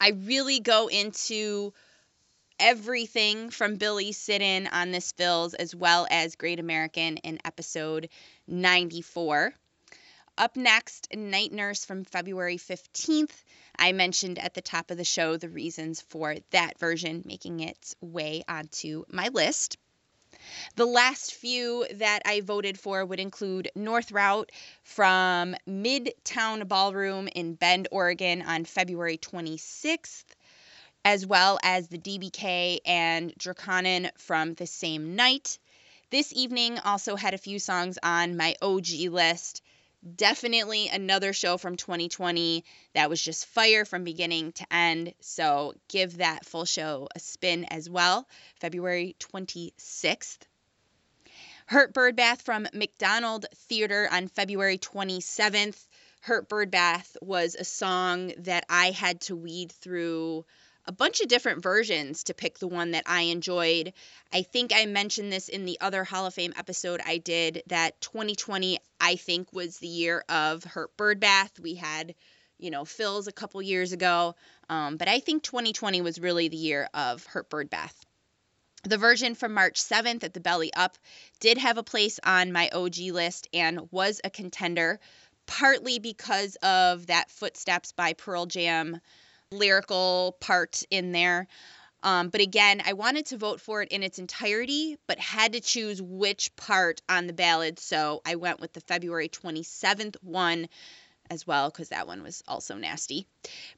I 0.00 0.10
really 0.10 0.60
go 0.60 0.88
into 0.88 1.72
everything 2.58 3.50
from 3.50 3.76
Billy's 3.76 4.18
Sit 4.18 4.42
In 4.42 4.66
on 4.66 4.90
this 4.90 5.12
Phil's 5.12 5.54
as 5.54 5.74
well 5.74 6.06
as 6.10 6.36
Great 6.36 6.60
American 6.60 7.16
in 7.18 7.38
episode 7.44 8.08
94. 8.46 9.54
Up 10.38 10.56
next, 10.56 11.14
Night 11.14 11.52
Nurse 11.52 11.84
from 11.84 12.04
February 12.04 12.56
15th. 12.56 13.44
I 13.78 13.92
mentioned 13.92 14.38
at 14.38 14.54
the 14.54 14.62
top 14.62 14.90
of 14.90 14.96
the 14.96 15.04
show 15.04 15.36
the 15.36 15.50
reasons 15.50 16.00
for 16.00 16.36
that 16.52 16.78
version 16.78 17.22
making 17.26 17.60
its 17.60 17.94
way 18.00 18.42
onto 18.48 19.04
my 19.10 19.28
list. 19.28 19.76
The 20.76 20.86
last 20.86 21.34
few 21.34 21.86
that 21.96 22.22
I 22.24 22.40
voted 22.40 22.80
for 22.80 23.04
would 23.04 23.20
include 23.20 23.70
North 23.74 24.10
Route 24.10 24.50
from 24.82 25.54
Midtown 25.68 26.66
Ballroom 26.66 27.28
in 27.28 27.52
Bend, 27.54 27.88
Oregon 27.90 28.40
on 28.40 28.64
February 28.64 29.18
26th, 29.18 30.24
as 31.04 31.26
well 31.26 31.58
as 31.62 31.88
the 31.88 31.98
DBK 31.98 32.78
and 32.86 33.34
Draconian 33.36 34.10
from 34.16 34.54
the 34.54 34.66
same 34.66 35.14
night. 35.14 35.58
This 36.08 36.32
evening 36.32 36.78
also 36.78 37.16
had 37.16 37.34
a 37.34 37.38
few 37.38 37.58
songs 37.58 37.98
on 38.02 38.38
my 38.38 38.56
OG 38.62 38.88
list 39.10 39.60
definitely 40.16 40.88
another 40.88 41.32
show 41.32 41.56
from 41.56 41.76
2020 41.76 42.64
that 42.94 43.10
was 43.10 43.22
just 43.22 43.46
fire 43.46 43.84
from 43.84 44.04
beginning 44.04 44.52
to 44.52 44.66
end. 44.72 45.14
So 45.20 45.74
give 45.88 46.18
that 46.18 46.44
full 46.44 46.64
show 46.64 47.08
a 47.14 47.20
spin 47.20 47.64
as 47.66 47.88
well. 47.88 48.26
February 48.60 49.16
26th. 49.20 50.38
Hurt 51.66 51.94
Bird 51.94 52.16
Bath 52.16 52.42
from 52.42 52.66
McDonald 52.74 53.46
Theater 53.54 54.08
on 54.10 54.28
February 54.28 54.78
27th. 54.78 55.86
Hurt 56.20 56.48
Bird 56.48 56.70
Bath 56.70 57.16
was 57.22 57.54
a 57.54 57.64
song 57.64 58.32
that 58.38 58.64
I 58.68 58.90
had 58.90 59.20
to 59.22 59.36
weed 59.36 59.72
through 59.72 60.44
a 60.86 60.92
bunch 60.92 61.20
of 61.20 61.28
different 61.28 61.62
versions 61.62 62.24
to 62.24 62.34
pick 62.34 62.58
the 62.58 62.68
one 62.68 62.92
that 62.92 63.04
I 63.06 63.22
enjoyed. 63.22 63.92
I 64.32 64.42
think 64.42 64.72
I 64.74 64.86
mentioned 64.86 65.32
this 65.32 65.48
in 65.48 65.64
the 65.64 65.78
other 65.80 66.04
Hall 66.04 66.26
of 66.26 66.34
Fame 66.34 66.52
episode 66.56 67.00
I 67.04 67.18
did 67.18 67.62
that 67.68 68.00
2020 68.00 68.78
I 69.00 69.16
think 69.16 69.52
was 69.52 69.78
the 69.78 69.86
year 69.86 70.24
of 70.28 70.64
Hurt 70.64 70.96
Bird 70.96 71.20
Bath. 71.20 71.58
We 71.60 71.74
had, 71.74 72.14
you 72.58 72.70
know, 72.70 72.84
Phil's 72.84 73.28
a 73.28 73.32
couple 73.32 73.62
years 73.62 73.92
ago, 73.92 74.34
um, 74.68 74.96
but 74.96 75.08
I 75.08 75.20
think 75.20 75.42
2020 75.42 76.00
was 76.00 76.18
really 76.20 76.48
the 76.48 76.56
year 76.56 76.88
of 76.94 77.24
Hurt 77.26 77.48
Bird 77.48 77.70
Bath. 77.70 78.04
The 78.84 78.98
version 78.98 79.36
from 79.36 79.54
March 79.54 79.80
7th 79.80 80.24
at 80.24 80.34
the 80.34 80.40
Belly 80.40 80.74
Up 80.74 80.98
did 81.38 81.58
have 81.58 81.78
a 81.78 81.84
place 81.84 82.18
on 82.24 82.50
my 82.50 82.68
OG 82.70 82.98
list 83.12 83.46
and 83.52 83.88
was 83.92 84.20
a 84.24 84.30
contender, 84.30 84.98
partly 85.46 86.00
because 86.00 86.56
of 86.56 87.06
that 87.06 87.30
Footsteps 87.30 87.92
by 87.92 88.14
Pearl 88.14 88.46
Jam 88.46 89.00
lyrical 89.52 90.36
part 90.40 90.82
in 90.90 91.12
there. 91.12 91.46
Um, 92.02 92.30
but 92.30 92.40
again, 92.40 92.82
I 92.84 92.94
wanted 92.94 93.26
to 93.26 93.36
vote 93.36 93.60
for 93.60 93.82
it 93.82 93.90
in 93.90 94.02
its 94.02 94.18
entirety, 94.18 94.96
but 95.06 95.18
had 95.18 95.52
to 95.52 95.60
choose 95.60 96.02
which 96.02 96.54
part 96.56 97.00
on 97.08 97.26
the 97.26 97.32
ballot. 97.32 97.78
So 97.78 98.22
I 98.26 98.34
went 98.34 98.60
with 98.60 98.72
the 98.72 98.80
February 98.80 99.28
27th 99.28 100.16
one 100.22 100.68
as 101.30 101.46
well, 101.46 101.70
because 101.70 101.90
that 101.90 102.08
one 102.08 102.22
was 102.22 102.42
also 102.48 102.74
nasty. 102.74 103.26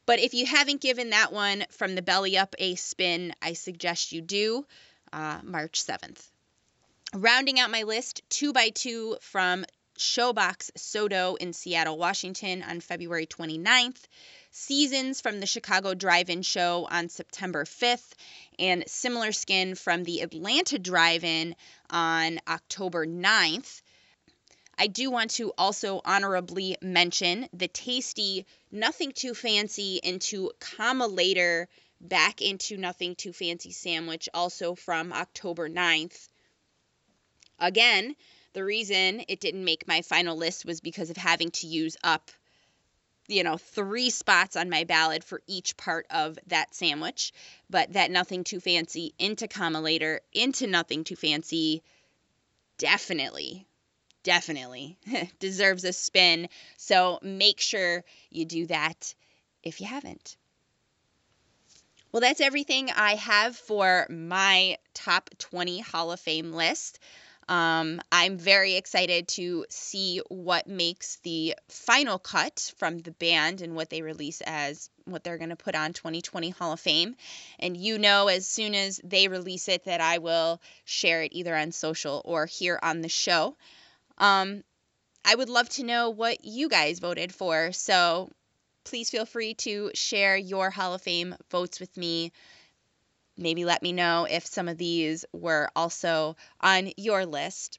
But 0.07 0.19
if 0.19 0.33
you 0.35 0.47
haven't 0.47 0.81
given 0.81 1.11
that 1.11 1.33
one 1.33 1.65
from 1.71 1.95
the 1.95 2.03
belly 2.03 2.39
up 2.39 2.55
a 2.59 2.75
spin, 2.77 3.35
I 3.43 3.53
suggest 3.53 4.13
you 4.13 4.23
do 4.23 4.67
uh, 5.13 5.41
March 5.45 5.85
7th. 5.85 6.21
Rounding 7.15 7.61
out 7.61 7.71
my 7.71 7.83
list, 7.83 8.23
two 8.29 8.53
by 8.53 8.71
two 8.71 9.17
from 9.21 9.65
Showbox 9.99 10.71
SoDo 10.77 11.37
in 11.37 11.53
Seattle, 11.53 11.97
Washington 11.97 12.63
on 12.63 12.81
February 12.81 13.27
29th. 13.27 14.03
Seasons 14.51 15.21
from 15.21 15.41
the 15.41 15.47
Chicago 15.47 15.95
Drive 15.95 16.31
In 16.31 16.43
Show 16.43 16.87
on 16.91 17.09
September 17.09 17.65
5th, 17.65 18.13
and 18.59 18.85
Similar 18.87 19.33
Skin 19.33 19.75
from 19.75 20.05
the 20.05 20.21
Atlanta 20.21 20.79
Drive 20.79 21.25
In 21.25 21.57
on 21.91 22.41
October 22.47 23.07
9th. 23.07 23.83
I 24.77 24.87
do 24.89 25.11
want 25.11 25.31
to 25.33 25.53
also 25.57 26.01
honorably 26.05 26.77
mention 26.83 27.49
the 27.53 27.69
tasty 27.69 28.47
Nothing 28.73 29.13
Too 29.13 29.35
Fancy 29.35 30.01
into 30.03 30.51
comma 30.59 31.07
later 31.07 31.69
back 32.01 32.43
into 32.43 32.77
Nothing 32.77 33.15
Too 33.15 33.33
Fancy 33.33 33.71
sandwich, 33.71 34.29
also 34.35 34.75
from 34.75 35.13
October 35.13 35.69
9th. 35.69 36.29
Again, 37.59 38.17
the 38.55 38.65
reason 38.65 39.23
it 39.29 39.41
didn't 39.41 39.65
make 39.65 39.87
my 39.87 40.03
final 40.03 40.37
list 40.37 40.65
was 40.65 40.81
because 40.81 41.11
of 41.11 41.17
having 41.17 41.51
to 41.51 41.67
use 41.67 41.97
up 42.03 42.31
you 43.27 43.43
know, 43.43 43.57
three 43.57 44.11
spots 44.11 44.55
on 44.55 44.69
my 44.69 44.85
ballot 44.85 45.25
for 45.25 45.41
each 45.47 45.79
part 45.79 46.07
of 46.11 46.39
that 46.49 46.75
sandwich, 46.75 47.33
but 47.71 47.95
that 47.95 48.11
nothing 48.11 48.45
too 48.45 48.61
fancy 48.61 49.15
into 49.19 49.49
comma 49.49 49.81
later 49.81 50.21
into 50.33 50.67
nothing 50.67 51.05
too 51.05 51.17
fancy 51.17 51.83
definitely 52.77 53.67
definitely 54.25 54.99
deserves 55.39 55.85
a 55.85 55.93
spin. 55.93 56.49
So 56.77 57.21
make 57.23 57.61
sure 57.61 58.03
you 58.31 58.45
do 58.45 58.67
that 58.67 59.15
if 59.63 59.81
you 59.81 59.87
haven't. 59.87 60.37
Well, 62.11 62.21
that's 62.21 62.41
everything 62.41 62.91
I 62.91 63.15
have 63.17 63.57
for 63.57 64.07
my 64.09 64.79
top 64.95 65.31
20 65.39 65.81
Hall 65.81 66.11
of 66.11 66.21
Fame 66.21 66.53
list. 66.53 66.99
Um, 67.49 68.01
I'm 68.11 68.39
very 68.39 68.75
excited 68.75 69.29
to 69.29 69.67
see 69.69 70.21
what 70.29 70.67
makes 70.67 71.17
the 71.17 71.55
final 71.69 72.19
cut 72.19 72.73
from 72.79 72.99
the 72.99 73.11
band 73.13 73.61
and 73.61 73.75
what 73.75 73.91
they 73.91 74.03
release 74.03 74.41
as 74.41 74.89
what 75.05 75.25
they're 75.25 75.39
going 75.39 75.51
to 75.51 75.57
put 75.57 75.75
on 75.75 75.93
2020 75.93 76.51
Hall 76.51 76.73
of 76.73 76.81
Fame. 76.81 77.17
And 77.59 77.77
you 77.77 77.99
know, 77.99 78.29
as 78.29 78.47
soon 78.47 78.75
as 78.75 79.01
they 79.05 79.29
release 79.29 79.69
it, 79.69 79.85
that 79.85 80.01
I 80.01 80.19
will 80.19 80.61
share 80.85 81.23
it 81.23 81.33
either 81.35 81.55
on 81.55 81.73
social 81.73 82.23
or 82.25 82.47
here 82.47 82.79
on 82.83 83.03
the 83.03 83.09
show. 83.09 83.57
Um, 84.19 84.65
I 85.25 85.35
would 85.35 85.49
love 85.49 85.69
to 85.71 85.85
know 85.85 86.11
what 86.11 86.45
you 86.45 86.69
guys 86.69 86.99
voted 86.99 87.35
for. 87.35 87.73
So 87.73 88.31
please 88.85 89.11
feel 89.11 89.27
free 89.27 89.55
to 89.55 89.91
share 89.95 90.37
your 90.37 90.71
Hall 90.71 90.95
of 90.95 91.03
Fame 91.03 91.35
votes 91.51 91.81
with 91.81 91.97
me 91.97 92.33
maybe 93.37 93.65
let 93.65 93.83
me 93.83 93.93
know 93.93 94.27
if 94.31 94.47
some 94.47 94.69
of 94.69 94.79
these 94.79 95.25
were 95.33 95.71
also 95.75 96.37
on 96.61 96.91
your 96.97 97.27
list. 97.27 97.79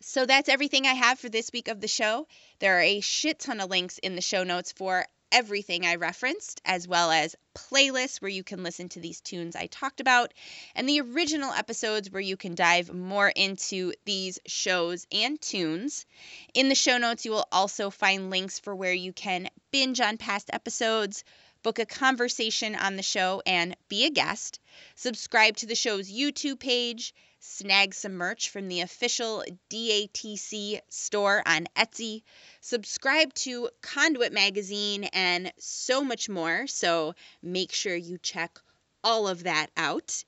So 0.00 0.26
that's 0.26 0.48
everything 0.48 0.86
I 0.86 0.94
have 0.94 1.20
for 1.20 1.28
this 1.28 1.50
week 1.52 1.68
of 1.68 1.80
the 1.80 1.88
show. 1.88 2.26
There 2.58 2.78
are 2.78 2.82
a 2.82 3.00
shit 3.00 3.38
ton 3.38 3.60
of 3.60 3.70
links 3.70 3.98
in 3.98 4.16
the 4.16 4.20
show 4.20 4.42
notes 4.42 4.72
for 4.72 5.06
everything 5.32 5.86
I 5.86 5.94
referenced, 5.94 6.60
as 6.64 6.86
well 6.86 7.10
as 7.10 7.34
playlists 7.54 8.20
where 8.20 8.28
you 8.28 8.44
can 8.44 8.62
listen 8.62 8.90
to 8.90 9.00
these 9.00 9.20
tunes 9.20 9.56
I 9.56 9.66
talked 9.66 10.00
about, 10.00 10.34
and 10.74 10.88
the 10.88 11.00
original 11.00 11.52
episodes 11.52 12.10
where 12.10 12.20
you 12.20 12.36
can 12.36 12.54
dive 12.54 12.92
more 12.92 13.28
into 13.28 13.94
these 14.04 14.38
shows 14.46 15.06
and 15.10 15.40
tunes. 15.40 16.04
In 16.52 16.68
the 16.68 16.74
show 16.74 16.98
notes, 16.98 17.24
you 17.24 17.30
will 17.30 17.48
also 17.50 17.88
find 17.88 18.30
links 18.30 18.58
for 18.58 18.74
where 18.74 18.92
you 18.92 19.12
can 19.12 19.48
binge 19.70 20.00
on 20.00 20.18
past 20.18 20.50
episodes, 20.52 21.24
book 21.62 21.78
a 21.78 21.86
conversation 21.86 22.74
on 22.74 22.96
the 22.96 23.02
show, 23.02 23.42
and 23.46 23.76
be 23.88 24.04
a 24.04 24.10
guest. 24.10 24.60
Subscribe 24.94 25.56
to 25.58 25.66
the 25.66 25.74
show's 25.74 26.10
YouTube 26.10 26.58
page, 26.58 27.14
snag 27.40 27.94
some 27.94 28.14
merch 28.14 28.50
from 28.50 28.68
the 28.68 28.80
official 28.80 29.44
DATC 29.70 30.80
store 30.88 31.42
on 31.44 31.66
Etsy, 31.76 32.22
subscribe 32.60 33.34
to 33.34 33.68
Conduit 33.80 34.32
Magazine, 34.32 35.04
and 35.12 35.52
so 35.58 36.02
much 36.02 36.28
more. 36.28 36.66
So 36.66 37.14
make 37.42 37.72
sure 37.72 37.96
you 37.96 38.18
check 38.18 38.58
all 39.02 39.28
of 39.28 39.44
that 39.44 39.68
out. 39.76 40.24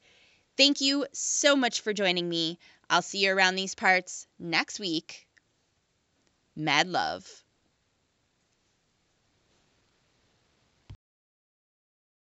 Thank 0.56 0.80
you 0.80 1.06
so 1.12 1.56
much 1.56 1.80
for 1.80 1.92
joining 1.92 2.28
me. 2.28 2.58
I'll 2.88 3.02
see 3.02 3.24
you 3.24 3.32
around 3.32 3.56
these 3.56 3.74
parts 3.74 4.26
next 4.38 4.78
week. 4.78 5.26
Mad 6.56 6.88
love. 6.88 7.43